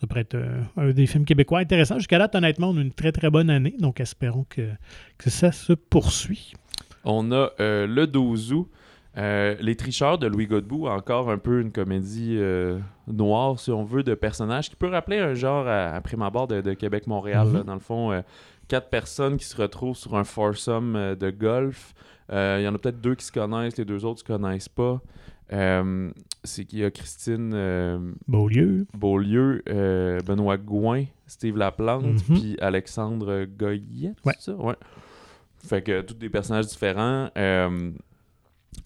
ça 0.00 0.06
pourrait 0.06 0.22
être 0.22 0.34
euh, 0.34 0.62
un 0.76 0.90
des 0.90 1.06
films 1.06 1.24
québécois 1.24 1.58
intéressants. 1.58 1.98
Jusqu'à 1.98 2.18
date, 2.18 2.34
honnêtement, 2.34 2.70
on 2.70 2.76
a 2.78 2.80
une 2.80 2.92
très 2.92 3.12
très 3.12 3.28
bonne 3.28 3.50
année, 3.50 3.74
donc 3.78 4.00
espérons 4.00 4.46
que, 4.48 4.70
que 5.18 5.28
ça 5.28 5.52
se 5.52 5.74
poursuit. 5.74 6.54
On 7.04 7.32
a 7.32 7.50
euh, 7.60 7.86
le 7.86 8.06
12 8.06 8.52
août, 8.54 8.70
euh, 9.18 9.56
Les 9.60 9.74
Tricheurs 9.76 10.18
de 10.18 10.26
Louis 10.26 10.46
Godbout, 10.46 10.86
encore 10.86 11.30
un 11.30 11.38
peu 11.38 11.60
une 11.60 11.72
comédie 11.72 12.36
euh, 12.38 12.78
noire, 13.08 13.58
si 13.58 13.70
on 13.70 13.84
veut, 13.84 14.02
de 14.02 14.14
personnages 14.14 14.70
qui 14.70 14.76
peut 14.76 14.88
rappeler 14.88 15.18
un 15.18 15.34
genre 15.34 15.66
à, 15.66 15.86
à 15.94 16.00
prime 16.00 16.22
abord 16.22 16.46
de, 16.48 16.60
de 16.60 16.74
Québec-Montréal. 16.74 17.48
Mhm. 17.48 17.54
là. 17.54 17.62
Dans 17.64 17.74
le 17.74 17.80
fond, 17.80 18.12
euh, 18.12 18.20
quatre 18.68 18.88
personnes 18.88 19.36
qui 19.36 19.44
se 19.44 19.60
retrouvent 19.60 19.96
sur 19.96 20.14
un 20.16 20.24
foursome 20.24 21.16
de 21.18 21.30
golf. 21.30 21.92
Il 22.32 22.62
y 22.62 22.68
en 22.68 22.74
a 22.74 22.78
peut-être 22.78 23.00
deux 23.00 23.16
qui 23.16 23.24
se 23.24 23.32
connaissent, 23.32 23.76
les 23.76 23.84
deux 23.84 24.04
autres 24.04 24.22
ne 24.22 24.36
se 24.36 24.40
connaissent 24.42 24.68
pas. 24.68 25.00
C'est 26.44 26.64
qu'il 26.64 26.78
y 26.78 26.84
a 26.84 26.90
Christine 26.92 28.14
Beaulieu. 28.28 28.86
Beaulieu, 28.94 29.62
Benoît 30.24 30.56
Gouin, 30.56 31.06
Steve 31.26 31.56
Laplante, 31.56 32.04
Mhm. 32.28 32.36
puis 32.38 32.56
Alexandre 32.60 33.44
Goyette, 33.58 34.16
Ouais. 34.24 34.34
ça? 34.38 34.54
Ouais. 34.54 34.76
Fait 35.58 35.82
que 35.82 36.00
tous 36.02 36.14
des 36.14 36.28
personnages 36.30 36.68
différents. 36.68 37.28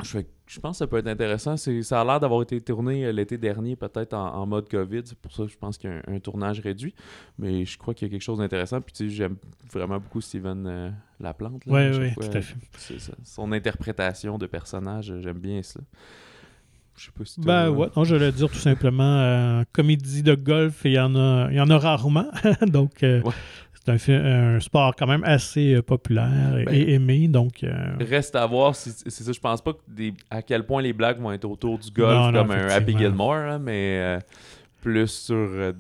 Je, 0.03 0.61
pense 0.61 0.73
que 0.73 0.79
ça 0.79 0.87
peut 0.87 0.99
être 0.99 1.07
intéressant. 1.07 1.57
Ça 1.57 2.01
a 2.01 2.05
l'air 2.05 2.21
d'avoir 2.21 2.43
été 2.43 2.61
tourné 2.61 3.05
euh, 3.07 3.13
l'été 3.13 3.39
dernier, 3.39 3.77
peut-être 3.77 4.15
en, 4.15 4.35
en 4.35 4.47
mode 4.47 4.69
COVID. 4.69 5.03
C'est 5.05 5.19
pour 5.19 5.33
ça 5.33 5.45
que 5.45 5.51
je 5.51 5.57
pense 5.57 5.79
qu'il 5.79 5.91
y 5.91 5.93
a 5.93 5.97
un, 6.09 6.15
un 6.17 6.19
tournage 6.19 6.61
réduit. 6.61 6.95
Mais 7.39 7.65
je 7.65 7.79
crois 7.79 7.95
qu'il 7.95 8.09
y 8.09 8.11
a 8.11 8.13
quelque 8.13 8.23
chose 8.23 8.39
d'intéressant. 8.39 8.81
Puis 8.81 8.93
tu 8.93 9.09
sais, 9.09 9.15
j'aime 9.15 9.37
vraiment 9.73 9.99
beaucoup 9.99 10.21
Steven 10.21 10.67
euh, 10.67 10.91
Laplante. 11.21 11.63
Oui, 11.67 11.81
oui, 11.99 12.13
tout 12.15 12.37
à 12.37 12.41
fait. 12.41 12.57
Ça. 12.99 13.13
Son 13.25 13.53
interprétation 13.53 14.39
de 14.39 14.47
personnage, 14.47 15.11
euh, 15.11 15.21
j'aime 15.21 15.39
bien 15.39 15.63
ça. 15.63 15.81
Je 16.97 17.07
sais 17.07 17.11
pas 17.17 17.25
si 17.25 17.41
t'as- 17.41 17.47
Ben 17.47 17.71
ouais, 17.71 17.89
non, 17.97 18.05
je 18.05 18.15
vais 18.15 18.31
dire 18.31 18.49
tout 18.49 18.55
simplement 18.55 19.03
euh, 19.19 19.65
comédie 19.73 20.23
de 20.23 20.35
golf, 20.37 20.83
il 20.85 20.93
y 20.93 21.01
en 21.01 21.17
a, 21.17 21.49
il 21.51 21.57
y 21.57 21.61
en 21.61 21.69
a 21.71 21.77
rarement. 21.79 22.27
donc, 22.69 23.03
euh, 23.03 23.21
Ouais. 23.23 23.33
C'est 23.99 24.15
un, 24.15 24.61
sport 24.61 24.95
quand 24.97 25.07
même 25.07 25.25
assez 25.25 25.75
euh, 25.75 25.83
populaire 25.83 26.59
et, 26.59 26.65
Ben, 26.65 26.75
et 26.75 26.93
aimé. 26.95 27.29
Donc, 27.29 27.63
euh, 27.63 27.95
Reste 28.01 28.37
à 28.37 28.47
voir 28.47 28.75
si 28.75 28.91
c'est 28.91 29.11
ça. 29.25 29.33
Je 29.33 29.41
pense 29.41 29.63
pas 29.63 29.73
que 29.73 29.79
des, 29.89 30.15
à 30.31 30.43
quel 30.43 30.65
point 30.65 30.83
les 30.83 30.93
blagues 30.93 31.21
vont 31.21 31.33
être 31.33 31.45
autour 31.45 31.79
du 31.79 31.91
golf 31.91 32.13
Non, 32.13 32.33
non, 32.33 32.43
comme 32.43 32.53
un 32.53 32.69
Happy. 32.69 32.97
Gilmore, 32.97 33.35
hein, 33.35 33.59
mais 33.59 33.99
euh, 34.01 34.19
plus 34.81 35.09
sur 35.09 35.35
euh, 35.37 35.73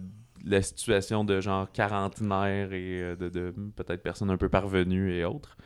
la 0.45 0.61
situation 0.62 1.25
de 1.25 1.40
genre 1.40 1.71
quarantenaire 1.73 2.73
et 2.73 3.17
de, 3.19 3.29
de 3.29 3.55
peut-être 3.77 4.03
personnes 4.03 4.31
un 4.31 4.37
peu 4.37 4.49
parvenues 4.49 5.14
et 5.14 5.25
autres. 5.25 5.57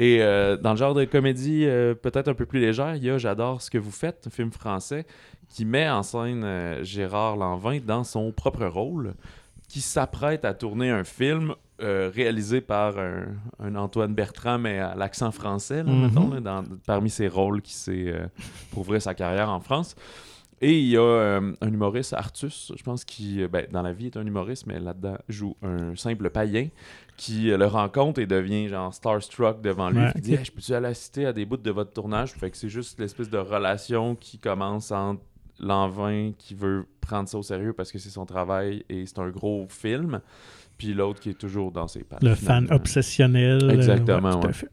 Et 0.00 0.22
euh, 0.22 0.56
dans 0.56 0.70
le 0.70 0.76
genre 0.76 0.94
de 0.94 1.04
comédie 1.04 1.66
euh, 1.66 1.94
peut-être 1.94 2.28
un 2.28 2.34
peu 2.34 2.46
plus 2.46 2.58
légère, 2.58 2.96
il 2.96 3.04
y 3.04 3.10
a 3.10 3.18
J'adore 3.18 3.60
ce 3.60 3.70
que 3.70 3.76
vous 3.76 3.90
faites, 3.90 4.26
un 4.26 4.30
film 4.30 4.50
français 4.50 5.04
qui 5.48 5.66
met 5.66 5.88
en 5.90 6.02
scène 6.02 6.42
euh, 6.42 6.82
Gérard 6.82 7.36
Lanvin 7.36 7.80
dans 7.84 8.02
son 8.02 8.32
propre 8.32 8.64
rôle, 8.64 9.14
qui 9.68 9.82
s'apprête 9.82 10.46
à 10.46 10.54
tourner 10.54 10.88
un 10.90 11.04
film 11.04 11.54
euh, 11.82 12.10
réalisé 12.14 12.60
par 12.60 12.98
un, 12.98 13.26
un 13.58 13.74
Antoine 13.76 14.14
Bertrand, 14.14 14.58
mais 14.58 14.78
à 14.78 14.94
l'accent 14.94 15.30
français, 15.30 15.82
là, 15.82 15.90
Mhm. 15.92 16.08
mettons, 16.08 16.28
là, 16.30 16.40
dans- 16.40 16.64
parmi 16.86 17.10
ses 17.10 17.28
rôles 17.28 17.62
qui 17.62 17.74
s'est 17.74 18.06
euh, 18.08 18.26
pour 18.70 18.80
ouvrir 18.80 19.00
sa 19.02 19.14
carrière 19.14 19.48
en 19.50 19.60
France. 19.60 19.94
Et 20.62 20.78
il 20.78 20.88
y 20.88 20.96
a 20.98 21.00
euh, 21.00 21.52
un 21.62 21.72
humoriste, 21.72 22.12
Artus, 22.12 22.70
je 22.76 22.82
pense, 22.82 23.04
qui, 23.06 23.42
euh, 23.42 23.48
ben, 23.48 23.66
dans 23.72 23.80
la 23.80 23.94
vie, 23.94 24.06
est 24.06 24.16
un 24.18 24.26
humoriste, 24.26 24.66
mais 24.66 24.78
là-dedans 24.78 25.16
joue 25.26 25.56
un 25.62 25.96
simple 25.96 26.28
païen 26.28 26.68
qui 27.16 27.44
le 27.50 27.64
rencontre 27.66 28.20
et 28.20 28.26
devient 28.26 28.68
genre 28.68 28.92
starstruck 28.92 29.62
devant 29.62 29.88
lui. 29.88 30.00
Ouais, 30.00 30.12
Il 30.16 30.20
dit. 30.20 30.34
Hey, 30.34 30.44
Je 30.44 30.52
peux-tu 30.52 30.74
aller 30.74 30.88
assister 30.88 31.24
à 31.24 31.32
des 31.32 31.46
bouts 31.46 31.56
de 31.56 31.70
votre 31.70 31.92
tournage? 31.94 32.32
Fait 32.32 32.50
que 32.50 32.56
c'est 32.58 32.68
juste 32.68 33.00
l'espèce 33.00 33.30
de 33.30 33.38
relation 33.38 34.14
qui 34.16 34.38
commence 34.38 34.90
entre 34.92 35.22
Lanvin 35.58 36.32
qui 36.38 36.54
veut 36.54 36.86
prendre 37.00 37.28
ça 37.28 37.36
au 37.38 37.42
sérieux 37.42 37.72
parce 37.74 37.92
que 37.92 37.98
c'est 37.98 38.08
son 38.10 38.24
travail 38.24 38.84
et 38.88 39.04
c'est 39.06 39.18
un 39.18 39.28
gros 39.30 39.66
film, 39.68 40.20
puis 40.80 40.94
l'autre 40.94 41.20
qui 41.20 41.28
est 41.30 41.34
toujours 41.38 41.70
dans 41.72 41.86
ses 41.88 42.04
pattes. 42.04 42.22
le 42.22 42.34
fan 42.34 42.62
finalement. 42.64 42.74
obsessionnel. 42.76 43.60
euh, 43.64 43.70
Exactement, 43.74 44.30
tout 44.32 44.44
à 44.44 44.46
ouais. 44.46 44.52
fait. 44.54 44.70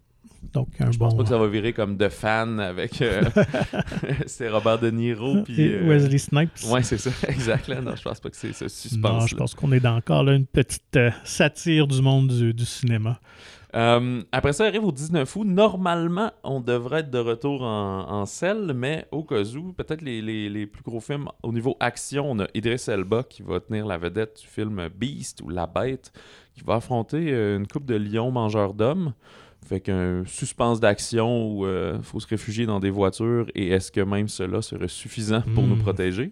Donc, 0.53 0.69
un 0.79 0.89
Je 0.91 0.97
bon. 0.97 1.05
pense 1.05 1.17
pas 1.17 1.23
que 1.23 1.29
ça 1.29 1.37
va 1.37 1.47
virer 1.47 1.73
comme 1.73 1.97
The 1.97 2.07
Fan 2.07 2.59
avec. 2.61 3.01
euh, 3.01 3.21
c'est 4.25 4.47
Robert 4.49 4.79
De 4.79 4.89
Niro. 4.89 5.43
Puis, 5.43 5.61
Et 5.61 5.73
euh, 5.75 5.87
Wesley 5.89 6.17
Snipes. 6.17 6.51
Ouais, 6.69 6.83
c'est 6.83 6.97
ça, 6.97 7.09
exact. 7.27 7.67
Là. 7.67 7.81
Non, 7.81 7.95
je 7.95 8.01
pense 8.01 8.19
pas 8.21 8.29
que 8.29 8.37
c'est 8.37 8.53
ce 8.53 8.63
non, 8.63 8.69
suspense. 8.69 9.29
je 9.29 9.35
pense 9.35 9.53
qu'on 9.53 9.71
est 9.73 9.79
dans 9.81 9.97
encore 9.97 10.23
là, 10.23 10.33
une 10.33 10.45
petite 10.45 10.95
euh, 10.95 11.11
satire 11.25 11.87
du 11.87 12.01
monde 12.01 12.29
du, 12.29 12.53
du 12.53 12.65
cinéma. 12.65 13.19
Euh, 13.75 14.21
après 14.31 14.53
ça, 14.53 14.65
arrive 14.65 14.85
au 14.85 14.91
19 14.91 15.35
août. 15.35 15.43
Normalement, 15.45 16.31
on 16.43 16.61
devrait 16.61 17.01
être 17.01 17.11
de 17.11 17.17
retour 17.19 17.63
en, 17.63 18.09
en 18.09 18.25
selle, 18.25 18.71
mais 18.73 19.05
au 19.11 19.23
cas 19.23 19.43
où, 19.43 19.73
peut-être 19.73 20.01
les, 20.01 20.21
les- 20.21 20.49
les 20.49 20.65
plus 20.65 20.83
gros 20.83 21.01
films 21.01 21.27
au 21.43 21.51
niveau 21.51 21.75
action, 21.79 22.31
on 22.31 22.39
a 22.39 22.47
Idris 22.53 22.85
Elba 22.87 23.23
qui 23.23 23.41
va 23.43 23.59
tenir 23.59 23.85
la 23.85 23.97
vedette 23.97 24.39
du 24.41 24.47
film 24.47 24.87
Beast 24.97 25.41
ou 25.41 25.49
La 25.49 25.67
Bête, 25.67 26.11
qui 26.55 26.61
va 26.63 26.75
affronter 26.75 27.31
euh, 27.33 27.57
une 27.57 27.67
coupe 27.67 27.85
de 27.85 27.95
lions 27.95 28.31
mangeurs 28.31 28.73
d'hommes. 28.73 29.13
Fait 29.65 29.81
qu'un 29.81 30.23
suspense 30.25 30.79
d'action 30.79 31.51
où 31.51 31.67
il 31.67 32.01
faut 32.03 32.21
se 32.21 32.27
réfugier 32.27 32.65
dans 32.65 32.79
des 32.79 32.89
voitures 32.89 33.47
et 33.53 33.67
est-ce 33.69 33.91
que 33.91 33.99
même 33.99 34.29
cela 34.29 34.61
serait 34.61 34.87
suffisant 34.87 35.41
pour 35.55 35.63
nous 35.67 35.75
protéger? 35.75 36.31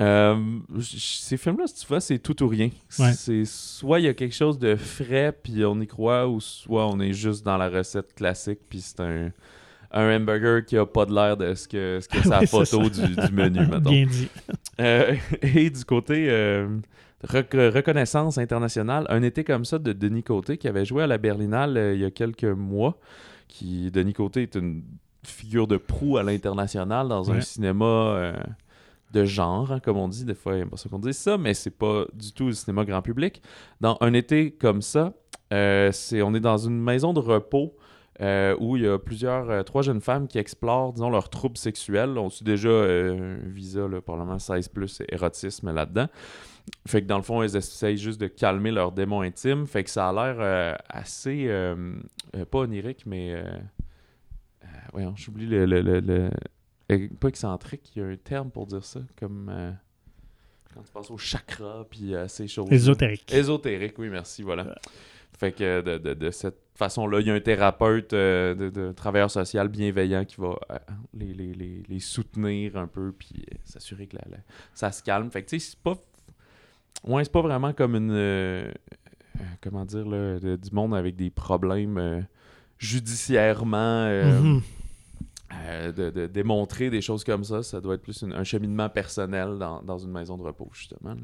Euh, 0.00 0.36
ces 0.80 1.36
films-là, 1.36 1.66
si 1.66 1.74
tu 1.74 1.86
vois, 1.86 2.00
c'est 2.00 2.18
tout 2.18 2.42
ou 2.42 2.48
rien. 2.48 2.70
Ouais. 2.98 3.12
C'est 3.12 3.44
soit 3.44 4.00
il 4.00 4.06
y 4.06 4.08
a 4.08 4.14
quelque 4.14 4.34
chose 4.34 4.58
de 4.58 4.74
frais 4.76 5.32
puis 5.42 5.64
on 5.64 5.78
y 5.80 5.86
croit, 5.86 6.26
ou 6.26 6.40
soit 6.40 6.86
on 6.86 6.98
est 7.00 7.12
juste 7.12 7.44
dans 7.44 7.58
la 7.58 7.68
recette 7.68 8.14
classique 8.14 8.60
puis 8.68 8.80
c'est 8.80 9.00
un, 9.00 9.30
un 9.92 10.16
hamburger 10.16 10.64
qui 10.64 10.78
a 10.78 10.86
pas 10.86 11.04
de 11.04 11.14
l'air 11.14 11.36
de 11.36 11.54
ce 11.54 11.68
que, 11.68 11.98
ce 12.00 12.08
que 12.08 12.16
Oui, 12.28 12.34
c'est 12.40 12.46
photo 12.46 12.88
du, 12.88 13.14
du 13.14 13.32
menu, 13.32 13.60
mettons. 13.70 13.90
Bien 13.90 14.06
dit. 14.06 14.28
Euh, 14.80 15.14
et 15.42 15.68
du 15.68 15.84
côté 15.84 16.30
euh, 16.30 16.68
rec- 17.22 17.52
reconnaissance 17.52 18.38
internationale, 18.38 19.04
un 19.10 19.22
été 19.22 19.44
comme 19.44 19.64
ça 19.66 19.78
de 19.78 19.92
Denis 19.92 20.22
Côté 20.22 20.56
qui 20.56 20.66
avait 20.68 20.86
joué 20.86 21.02
à 21.02 21.06
la 21.06 21.18
Berlinale 21.18 21.92
il 21.94 22.00
y 22.00 22.04
a 22.06 22.10
quelques 22.10 22.44
mois, 22.44 22.98
qui, 23.48 23.90
Denis 23.90 24.14
Côté 24.14 24.42
est 24.42 24.54
une 24.54 24.82
figure 25.24 25.66
de 25.66 25.76
proue 25.76 26.16
à 26.16 26.22
l'international 26.22 27.08
dans 27.08 27.30
un 27.30 27.42
cinéma 27.42 28.32
de 29.12 29.24
genre, 29.24 29.72
hein, 29.72 29.80
comme 29.80 29.96
on 29.96 30.08
dit. 30.08 30.24
Des 30.24 30.34
fois, 30.34 30.54
il 30.54 30.56
n'y 30.58 30.62
a 30.62 30.66
pas 30.66 30.76
ça 30.76 30.88
qu'on 30.88 30.98
dise 30.98 31.16
ça, 31.18 31.36
mais 31.38 31.54
c'est 31.54 31.70
pas 31.70 32.04
du 32.14 32.32
tout 32.32 32.46
le 32.46 32.52
cinéma 32.52 32.84
grand 32.84 33.02
public. 33.02 33.42
Dans 33.80 33.96
un 34.00 34.12
été 34.12 34.52
comme 34.52 34.82
ça, 34.82 35.14
euh, 35.52 35.90
on 36.22 36.34
est 36.34 36.40
dans 36.40 36.58
une 36.58 36.80
maison 36.80 37.12
de 37.12 37.18
repos 37.20 37.76
euh, 38.20 38.54
où 38.60 38.76
il 38.76 38.82
y 38.84 38.86
a 38.86 38.98
plusieurs, 38.98 39.50
euh, 39.50 39.62
trois 39.62 39.82
jeunes 39.82 40.00
femmes 40.00 40.28
qui 40.28 40.38
explorent, 40.38 40.92
disons, 40.92 41.10
leurs 41.10 41.28
troubles 41.30 41.56
sexuels. 41.56 42.18
On 42.18 42.28
suit 42.28 42.44
déjà 42.44 42.68
un 42.68 43.36
visa, 43.46 43.88
là, 43.88 44.00
probablement 44.00 44.38
16 44.38 44.68
plus 44.68 45.02
érotisme 45.08 45.72
là-dedans. 45.72 46.06
Fait 46.86 47.02
que 47.02 47.06
dans 47.06 47.16
le 47.16 47.22
fond, 47.22 47.42
elles 47.42 47.56
essayent 47.56 47.96
juste 47.96 48.20
de 48.20 48.26
calmer 48.28 48.70
leurs 48.70 48.92
démons 48.92 49.22
intimes. 49.22 49.66
Fait 49.66 49.82
que 49.82 49.90
ça 49.90 50.10
a 50.10 50.12
l'air 50.12 50.76
assez, 50.88 51.48
pas 52.50 52.58
onirique, 52.58 53.06
mais, 53.06 53.42
voyons, 54.92 55.14
j'oublie 55.16 55.46
le- 55.46 56.30
euh, 56.90 57.08
pas 57.20 57.28
excentrique, 57.28 57.90
il 57.94 57.98
y 58.00 58.04
a 58.04 58.08
un 58.08 58.16
terme 58.16 58.50
pour 58.50 58.66
dire 58.66 58.84
ça, 58.84 59.00
comme 59.18 59.48
euh, 59.50 59.70
quand 60.74 60.82
tu 60.82 60.92
passes 60.92 61.10
au 61.10 61.18
chakra, 61.18 61.86
puis 61.90 62.14
euh, 62.14 62.26
ces 62.28 62.48
choses. 62.48 62.70
Ésotérique. 62.70 63.32
Ésotérique, 63.32 63.98
oui, 63.98 64.08
merci, 64.08 64.42
voilà. 64.42 64.74
Fait 65.38 65.52
que 65.52 65.80
de, 65.80 65.96
de- 65.98 66.14
de 66.14 66.30
cette 66.30 66.58
façon-là, 66.74 67.20
il 67.20 67.26
y 67.26 67.30
a 67.30 67.34
un 67.34 67.40
thérapeute, 67.40 68.12
euh, 68.12 68.54
de, 68.54 68.68
de 68.70 68.92
travailleur 68.92 69.30
social 69.30 69.68
bienveillant 69.68 70.24
qui 70.24 70.36
va 70.40 70.58
les, 71.14 71.32
les- 71.32 71.54
les- 71.54 71.82
les 71.88 72.00
soutenir 72.00 72.76
un 72.76 72.86
peu, 72.86 73.12
puis 73.12 73.44
s'assurer 73.64 74.06
que 74.06 74.16
la- 74.16 74.24
la- 74.36 74.42
ça 74.74 74.92
se 74.92 75.02
calme. 75.02 75.30
Fait 75.30 75.42
que 75.42 75.48
tu 75.50 75.58
sais, 75.58 75.70
c'est 75.70 75.78
pas. 75.80 75.96
Ouais, 77.04 77.24
c'est 77.24 77.32
pas 77.32 77.40
vraiment 77.42 77.72
comme 77.72 77.94
une. 77.96 78.72
comment 79.62 79.84
dire, 79.86 80.06
là, 80.06 80.38
du 80.56 80.70
monde 80.72 80.94
avec 80.94 81.16
des 81.16 81.30
problèmes 81.30 82.26
judiciairement. 82.78 84.08
Mhm. 84.08 84.62
Euh, 85.70 85.92
de, 85.92 86.10
de 86.10 86.26
démontrer 86.26 86.90
des 86.90 87.00
choses 87.00 87.22
comme 87.24 87.44
ça, 87.44 87.62
ça 87.62 87.80
doit 87.80 87.94
être 87.94 88.02
plus 88.02 88.22
une- 88.22 88.32
un 88.32 88.44
cheminement 88.44 88.88
personnel 88.88 89.56
dans, 89.58 89.82
dans 89.82 89.98
une 89.98 90.10
maison 90.12 90.36
de 90.36 90.42
repos, 90.42 90.68
justement. 90.72 91.10
là. 91.10 91.16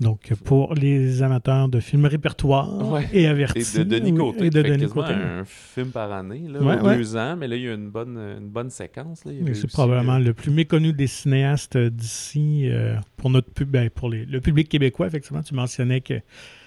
Donc, 0.00 0.32
pour 0.44 0.72
les 0.74 1.22
amateurs 1.22 1.68
de 1.68 1.78
films 1.78 2.06
répertoire 2.06 2.90
Ouais. 2.90 3.06
et 3.12 3.24
Et 3.24 3.26
avertis. 3.26 3.76
de 3.80 3.82
Denis 3.84 4.14
Côté, 4.14 4.46
et 4.46 4.50
de 4.50 4.62
Denis 4.62 4.86
Côté. 4.88 5.12
un 5.12 5.44
film 5.44 5.88
par 5.90 6.10
année, 6.10 6.44
là, 6.48 6.58
Ouais, 6.62 6.80
aux 6.80 6.86
ouais. 6.86 6.96
deux 6.96 7.16
ans, 7.18 7.36
mais 7.36 7.46
là, 7.46 7.56
il 7.56 7.62
y 7.64 7.68
a 7.68 7.74
une 7.74 7.90
bonne, 7.90 8.16
une 8.16 8.48
bonne 8.48 8.70
séquence. 8.70 9.20
C'est 9.26 9.50
aussi, 9.50 9.66
probablement 9.66 10.14
euh, 10.14 10.20
le 10.20 10.32
plus 10.32 10.50
méconnu 10.50 10.94
des 10.94 11.06
cinéastes 11.06 11.76
euh, 11.76 11.90
d'ici 11.90 12.62
euh, 12.70 12.96
pour 13.18 13.28
notre 13.28 13.50
pub, 13.52 13.68
ben, 13.68 13.90
pour 13.90 14.08
les- 14.08 14.24
le 14.24 14.40
public 14.40 14.70
québécois. 14.70 15.06
Effectivement, 15.06 15.42
tu 15.42 15.52
mentionnais 15.54 16.00
que 16.00 16.14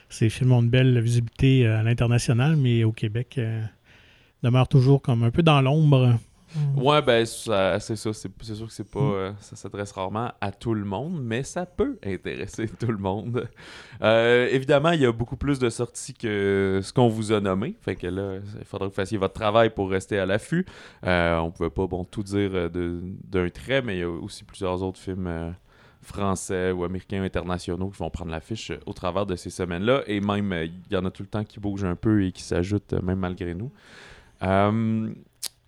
ces 0.09 0.29
films 0.29 0.51
ont 0.51 0.61
une 0.61 0.69
belle 0.69 0.99
visibilité 1.01 1.65
euh, 1.65 1.79
à 1.79 1.81
l'international, 1.81 2.55
mais 2.55 2.83
au 2.83 2.91
Québec, 2.91 3.37
euh, 3.39 3.63
demeurent 4.43 4.67
toujours 4.67 5.01
comme 5.01 5.23
un 5.23 5.31
peu 5.31 5.41
dans 5.41 5.59
l'ombre. 5.59 6.19
Ouais, 6.75 7.01
ben, 7.01 7.25
c'est 7.25 7.45
ça. 7.45 7.79
C'est 7.79 7.95
c'est 8.41 8.55
sûr 8.55 8.67
que 8.67 8.73
c'est 8.73 8.89
pas, 8.89 8.99
Mm. 8.99 9.13
euh, 9.13 9.31
ça 9.39 9.55
s'adresse 9.55 9.91
rarement 9.91 10.31
à 10.41 10.51
tout 10.51 10.73
le 10.73 10.85
monde, 10.85 11.19
mais 11.23 11.43
ça 11.43 11.65
peut 11.65 11.97
intéresser 12.05 12.67
tout 12.79 12.91
le 12.91 12.97
monde. 12.97 13.47
Euh, 14.01 14.47
évidemment, 14.51 14.91
il 14.91 15.01
y 15.01 15.05
a 15.05 15.11
beaucoup 15.11 15.37
plus 15.37 15.59
de 15.59 15.69
sorties 15.69 16.13
que 16.13 16.79
ce 16.83 16.93
qu'on 16.93 17.07
vous 17.07 17.31
a 17.31 17.39
nommé. 17.39 17.75
Fait 17.81 17.95
que 17.95 18.07
là, 18.07 18.35
il 18.59 18.65
faudra 18.65 18.87
que 18.87 18.91
vous 18.91 18.95
fassiez 18.95 19.17
votre 19.17 19.33
travail 19.33 19.69
pour 19.71 19.89
rester 19.89 20.19
à 20.19 20.25
l'affût. 20.25 20.65
Euh, 21.05 21.37
on 21.39 21.51
pouvait 21.51 21.69
pas 21.69 21.87
bon, 21.87 22.03
tout 22.03 22.23
dire 22.23 22.51
euh, 22.53 22.69
d'un 23.23 23.49
trait, 23.49 23.81
mais 23.81 23.97
il 23.97 23.99
y 23.99 24.03
a 24.03 24.09
aussi 24.09 24.43
plusieurs 24.43 24.81
autres 24.83 24.99
films 24.99 25.53
français 26.01 26.71
ou 26.71 26.83
américains 26.83 27.21
ou 27.21 27.23
internationaux 27.23 27.89
qui 27.89 27.97
vont 27.97 28.09
prendre 28.09 28.31
l'affiche 28.31 28.71
au 28.85 28.91
travers 28.93 29.25
de 29.25 29.35
ces 29.37 29.49
semaines-là. 29.49 30.03
Et 30.07 30.19
même, 30.19 30.53
il 30.63 30.93
y 30.93 30.97
en 30.97 31.05
a 31.05 31.11
tout 31.11 31.23
le 31.23 31.29
temps 31.29 31.43
qui 31.45 31.59
bougent 31.61 31.85
un 31.85 31.95
peu 31.95 32.25
et 32.25 32.31
qui 32.33 32.43
s'ajoutent, 32.43 32.93
même 33.01 33.19
malgré 33.19 33.53
nous. 33.55 33.71
Euh, 34.43 35.09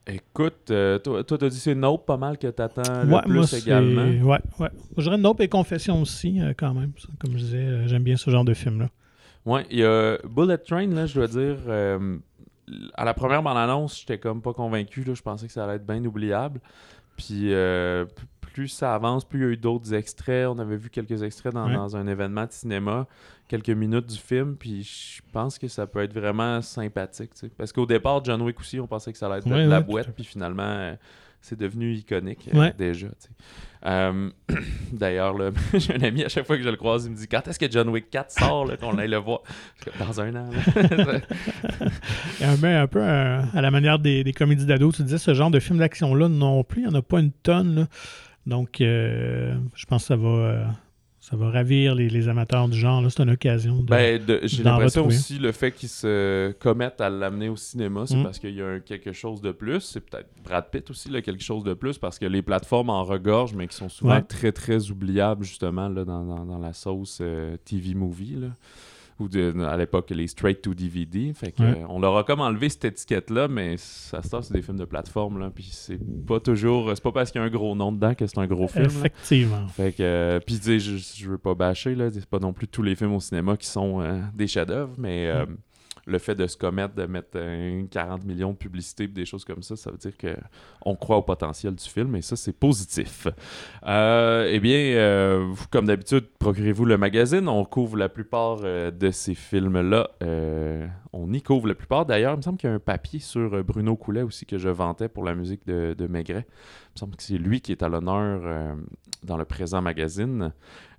Écoute, 0.07 0.69
euh, 0.69 0.99
toi, 0.99 1.23
t'as 1.23 1.49
dit 1.49 1.59
c'est 1.59 1.73
Nope 1.73 2.05
pas 2.05 2.17
mal 2.17 2.37
que 2.37 2.47
t'attends 2.47 3.03
le 3.03 3.13
Ouais, 3.13 3.21
plus 3.23 3.33
moi, 3.33 3.45
également. 3.57 4.03
Ouais, 4.29 4.39
ouais. 4.59 4.69
Je 4.97 5.03
dirais 5.03 5.17
Nope 5.17 5.41
et 5.41 5.47
Confession 5.47 6.01
aussi, 6.01 6.39
euh, 6.41 6.53
quand 6.55 6.73
même. 6.75 6.91
Comme 7.19 7.31
je 7.33 7.37
disais, 7.37 7.57
euh, 7.57 7.87
j'aime 7.87 8.03
bien 8.03 8.15
ce 8.15 8.29
genre 8.29 8.45
de 8.45 8.53
film-là. 8.53 8.89
Ouais, 9.45 9.65
il 9.71 9.79
y 9.79 9.83
a 9.83 10.17
Bullet 10.27 10.57
Train, 10.59 10.87
là, 10.87 11.07
je 11.07 11.15
dois 11.15 11.27
dire, 11.27 11.57
euh, 11.67 12.17
à 12.93 13.05
la 13.05 13.13
première 13.13 13.41
bande-annonce, 13.41 13.99
j'étais 13.99 14.19
comme 14.19 14.41
pas 14.41 14.53
convaincu, 14.53 15.03
là, 15.03 15.13
je 15.15 15.21
pensais 15.21 15.47
que 15.47 15.53
ça 15.53 15.63
allait 15.65 15.75
être 15.75 15.85
bien 15.85 16.03
oubliable. 16.05 16.59
Puis 17.17 17.53
euh, 17.53 18.05
plus 18.55 18.69
ça 18.69 18.95
avance, 18.95 19.25
plus 19.25 19.39
il 19.39 19.43
y 19.43 19.45
a 19.45 19.49
eu 19.49 19.57
d'autres 19.57 19.93
extraits. 19.93 20.47
On 20.47 20.57
avait 20.59 20.77
vu 20.77 20.89
quelques 20.89 21.21
extraits 21.23 21.53
dans, 21.53 21.67
Ouais. 21.67 21.73
dans 21.73 21.97
un 21.97 22.07
événement 22.07 22.45
de 22.45 22.51
cinéma, 22.53 23.05
quelques 23.49 23.69
minutes 23.69 24.05
du 24.07 24.17
film, 24.17 24.55
puis 24.57 24.81
je 24.83 25.21
pense 25.33 25.59
que 25.59 25.67
ça 25.67 25.85
peut 25.87 25.99
être 26.01 26.13
vraiment 26.13 26.61
sympathique. 26.61 27.31
Parce 27.57 27.73
qu'au 27.73 27.85
départ, 27.85 28.23
John 28.23 28.41
Wick 28.43 28.57
aussi, 28.61 28.79
on 28.79 28.87
pensait 28.87 29.11
que 29.11 29.17
ça 29.17 29.25
allait 29.25 29.39
être 29.39 29.49
Ouais, 29.51 29.65
la 29.65 29.79
ouais, 29.79 29.83
boîte, 29.83 30.11
puis 30.15 30.23
finalement, 30.23 30.63
euh, 30.63 30.95
c'est 31.41 31.59
devenu 31.59 31.93
iconique 31.93 32.49
euh, 32.55 32.71
déjà. 32.77 33.07
Euh, 33.85 34.29
D'ailleurs, 34.93 35.35
j'ai 35.73 35.93
un 35.95 36.01
ami, 36.01 36.23
à 36.23 36.29
chaque 36.29 36.47
fois 36.47 36.55
que 36.57 36.63
je 36.63 36.69
le 36.69 36.77
croise, 36.77 37.05
il 37.05 37.11
me 37.11 37.17
dit 37.17 37.27
Quand 37.27 37.45
est-ce 37.47 37.59
que 37.59 37.69
John 37.69 37.89
Wick 37.89 38.09
4 38.09 38.31
sort, 38.31 38.67
qu'on 38.79 38.97
aille 38.97 39.09
le 39.09 39.17
voir? 39.17 39.41
Dans 39.99 40.21
un 40.21 40.33
an. 40.33 40.49
Et 42.41 42.45
un, 42.45 42.55
peu- 42.57 42.67
un 42.67 42.87
peu 42.87 43.03
à 43.03 43.61
la 43.61 43.69
manière 43.71 43.99
des, 43.99 44.23
des 44.23 44.33
comédies 44.33 44.65
d'ados, 44.65 44.95
tu 44.95 45.03
disais 45.03 45.17
ce 45.17 45.33
genre 45.33 45.51
de 45.51 45.59
film 45.59 45.77
d'action-là 45.79 46.29
non 46.29 46.63
plus, 46.63 46.81
il 46.83 46.87
n'y 46.87 46.95
en 46.95 46.99
a 46.99 47.01
pas 47.01 47.19
une 47.19 47.31
tonne. 47.31 47.75
là. 47.75 47.87
Donc, 48.45 48.81
euh, 48.81 49.55
je 49.75 49.85
pense 49.85 50.03
que 50.03 50.07
ça 50.07 50.15
va, 50.15 50.27
euh, 50.29 50.65
ça 51.19 51.35
va 51.35 51.49
ravir 51.49 51.95
les, 51.95 52.09
les 52.09 52.27
amateurs 52.29 52.69
du 52.69 52.77
genre. 52.77 53.03
C'est 53.09 53.23
une 53.23 53.31
occasion 53.31 53.77
de. 53.81 53.85
Ben, 53.87 54.23
de- 54.23 54.41
j'ai 54.43 54.61
l'impression 54.61 55.07
aussi 55.07 55.39
le 55.39 55.51
fait 55.51 55.71
qu'ils 55.71 55.89
se 55.89 56.51
commettent 56.59 57.01
à 57.01 57.09
l'amener 57.09 57.49
au 57.49 57.55
cinéma, 57.55 58.03
c'est 58.05 58.15
Mm. 58.17 58.23
parce 58.23 58.37
qu'il 58.37 58.53
y 58.53 58.61
a 58.61 58.67
un 58.67 58.79
quelque 58.79 59.11
chose 59.13 59.41
de 59.41 59.51
plus. 59.51 59.81
C'est 59.81 60.01
peut-être 60.01 60.29
Brad 60.43 60.69
Pitt 60.69 60.87
aussi, 60.91 61.09
là, 61.09 61.21
quelque 61.23 61.43
chose 61.43 61.63
de 61.63 61.73
plus, 61.73 61.97
parce 61.97 62.19
que 62.19 62.25
les 62.27 62.43
plateformes 62.43 62.91
en 62.91 63.03
regorgent, 63.03 63.55
mais 63.55 63.67
qui 63.67 63.75
sont 63.75 63.89
souvent 63.89 64.15
Ouais. 64.17 64.21
très, 64.21 64.51
très 64.51 64.91
oubliables, 64.91 65.43
justement, 65.43 65.89
là, 65.89 66.05
dans, 66.05 66.23
dans- 66.23 66.45
dans 66.45 66.59
la 66.59 66.73
sauce 66.73 67.17
euh, 67.21 67.57
TV 67.65 67.95
movie. 67.95 68.35
Là. 68.35 68.47
Ou 69.17 69.29
de- 69.29 69.53
à 69.63 69.77
l'époque, 69.77 70.09
les 70.09 70.27
straight 70.27 70.61
to 70.61 70.73
DVD. 70.73 71.31
Fait 71.33 71.53
que, 71.53 71.63
Ouais. 71.63 71.81
euh, 71.81 71.85
on 71.87 71.99
leur 71.99 72.17
a 72.17 72.25
comme 72.25 72.41
enlevé 72.41 72.67
cette 72.67 72.83
étiquette-là, 72.83 73.47
mais 73.47 73.75
ça 73.77 74.21
se 74.21 74.27
c'est 74.41 74.51
des 74.53 74.61
films 74.61 74.77
de 74.77 74.83
plateforme. 74.83 75.39
Là, 75.39 75.51
puis 75.55 75.69
c'est 75.71 75.99
pas 76.27 76.41
toujours. 76.41 76.91
C'est 76.93 77.01
pas 77.03 77.13
parce 77.13 77.31
qu'il 77.31 77.39
y 77.39 77.43
a 77.43 77.47
un 77.47 77.49
gros 77.49 77.75
nom 77.75 77.93
dedans 77.93 78.13
que 78.13 78.27
c'est 78.27 78.37
un 78.39 78.45
gros 78.47 78.67
film. 78.67 78.83
là. 78.87 78.91
Effectivement. 78.91 79.67
Fait 79.69 79.93
que, 79.93 80.03
euh, 80.03 80.39
puis 80.45 80.59
je, 80.61 80.79
je 80.97 81.29
veux 81.29 81.37
pas 81.37 81.55
bâcher, 81.55 81.95
là, 81.95 82.09
c'est 82.11 82.25
pas 82.25 82.39
non 82.39 82.51
plus 82.51 82.67
tous 82.67 82.83
les 82.83 82.95
films 82.95 83.13
au 83.13 83.19
cinéma 83.21 83.55
qui 83.55 83.67
sont 83.67 84.01
euh, 84.01 84.19
des 84.35 84.47
chefs-d'œuvre, 84.47 84.93
mais 84.97 85.27
euh, 85.27 85.45
le 86.05 86.19
fait 86.19 86.35
de 86.35 86.45
se 86.47 86.55
commettre, 86.55 86.93
de 86.95 87.05
mettre 87.05 87.29
euh, 87.35 87.83
40 87.89 88.25
millions 88.25 88.51
de 88.51 88.57
publicités 88.57 89.07
des 89.07 89.25
choses 89.25 89.43
comme 89.43 89.63
ça, 89.63 89.75
ça 89.75 89.91
veut 89.91 89.97
dire 89.97 90.15
que 90.17 90.35
on 90.85 90.95
croit 90.95 91.17
au 91.17 91.21
potentiel 91.23 91.73
du 91.73 91.83
film, 91.83 92.15
et 92.15 92.21
ça, 92.21 92.35
c'est 92.35 92.53
positif. 92.53 93.27
Euh, 93.85 94.47
eh 94.51 94.59
bien, 94.59 94.77
euh, 94.77 95.53
comme 95.71 95.87
d'habitude, 95.87 96.25
procurez-vous 96.39 96.85
le 96.85 96.97
magazine, 96.97 97.47
on 97.47 97.65
couvre 97.65 97.97
la 97.97 98.09
plupart 98.09 98.61
de 98.61 99.11
ces 99.11 99.33
films-là. 99.33 100.09
On 101.13 101.31
y 101.31 101.41
couvre 101.41 101.67
la 101.67 101.75
plupart. 101.75 102.05
D'ailleurs, 102.05 102.33
il 102.33 102.37
me 102.37 102.41
semble 102.41 102.57
qu'il 102.57 102.69
y 102.69 102.73
a 102.73 102.75
un 102.75 102.79
papier 102.79 103.19
sur 103.19 103.63
Bruno 103.63 103.95
Coulet 103.95 104.21
aussi 104.21 104.45
que 104.45 104.57
je 104.57 104.69
vantais 104.69 105.07
pour 105.07 105.23
la 105.23 105.33
musique 105.33 105.65
de, 105.65 106.07
Maigret. 106.07 106.45
Il 106.47 106.95
me 106.95 106.99
semble 106.99 107.15
que 107.15 107.23
c'est 107.23 107.37
lui 107.37 107.61
qui 107.61 107.71
est 107.71 107.83
à 107.83 107.89
l'honneur 107.89 108.75
dans 109.23 109.37
le 109.37 109.45
présent 109.45 109.81
magazine. 109.81 110.51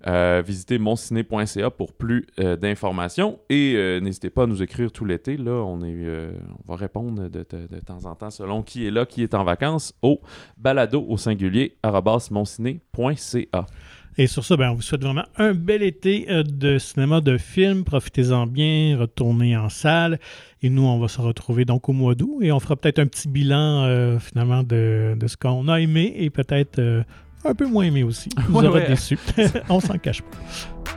Euh, 0.06 0.42
visitez 0.44 0.78
monciné.ca 0.78 1.70
pour 1.70 1.92
plus 1.92 2.26
euh, 2.38 2.56
d'informations 2.56 3.38
et 3.48 3.74
euh, 3.76 3.98
n'hésitez 3.98 4.30
pas 4.30 4.44
à 4.44 4.46
nous 4.46 4.62
écrire 4.62 4.92
tout 4.92 5.04
l'été. 5.04 5.36
Là, 5.36 5.64
on, 5.64 5.78
va 6.66 6.76
répondre 6.76 7.28
de, 7.28 7.42
temps 7.42 8.04
en 8.04 8.14
temps 8.14 8.30
selon 8.30 8.62
qui 8.62 8.86
est 8.86 8.90
là, 8.90 9.06
qui 9.06 9.22
est 9.22 9.34
en 9.34 9.44
vacances 9.44 9.94
au 10.02 10.20
balado 10.56 11.04
au 11.08 11.16
singulier 11.16 11.76
monciné.ca. 12.30 13.66
Et 14.18 14.26
sur 14.26 14.44
ça, 14.44 14.56
ben, 14.56 14.70
on 14.70 14.74
vous 14.74 14.82
souhaite 14.82 15.02
vraiment 15.02 15.26
un 15.36 15.52
bel 15.52 15.82
été 15.82 16.26
de 16.44 16.78
cinéma, 16.78 17.20
de 17.20 17.36
films. 17.36 17.84
Profitez-en 17.84 18.46
bien, 18.46 18.96
retournez 18.98 19.56
en 19.56 19.68
salle. 19.68 20.18
Et 20.62 20.70
nous, 20.70 20.84
on 20.84 20.98
va 20.98 21.08
se 21.08 21.20
retrouver 21.20 21.66
donc 21.66 21.90
au 21.90 21.92
mois 21.92 22.14
d'août 22.14 22.38
et 22.40 22.50
on 22.50 22.58
fera 22.58 22.76
peut-être 22.76 22.98
un 22.98 23.06
petit 23.06 23.28
bilan 23.28 24.18
finalement 24.18 24.62
de, 24.62 25.16
ce 25.26 25.36
qu'on 25.36 25.68
a 25.68 25.80
aimé 25.80 26.14
et 26.16 26.30
peut-être 26.30 26.80
un 27.48 27.54
peu 27.54 27.66
moins 27.66 27.84
aimé 27.84 28.02
aussi. 28.02 28.28
Vous 28.48 28.60
Ouais, 28.60 28.66
aurez 28.66 28.80
ouais. 28.82 28.88
déçu. 28.88 29.18
on 29.68 29.80
s'en 29.80 29.98
cache 29.98 30.22
pas. 30.22 30.95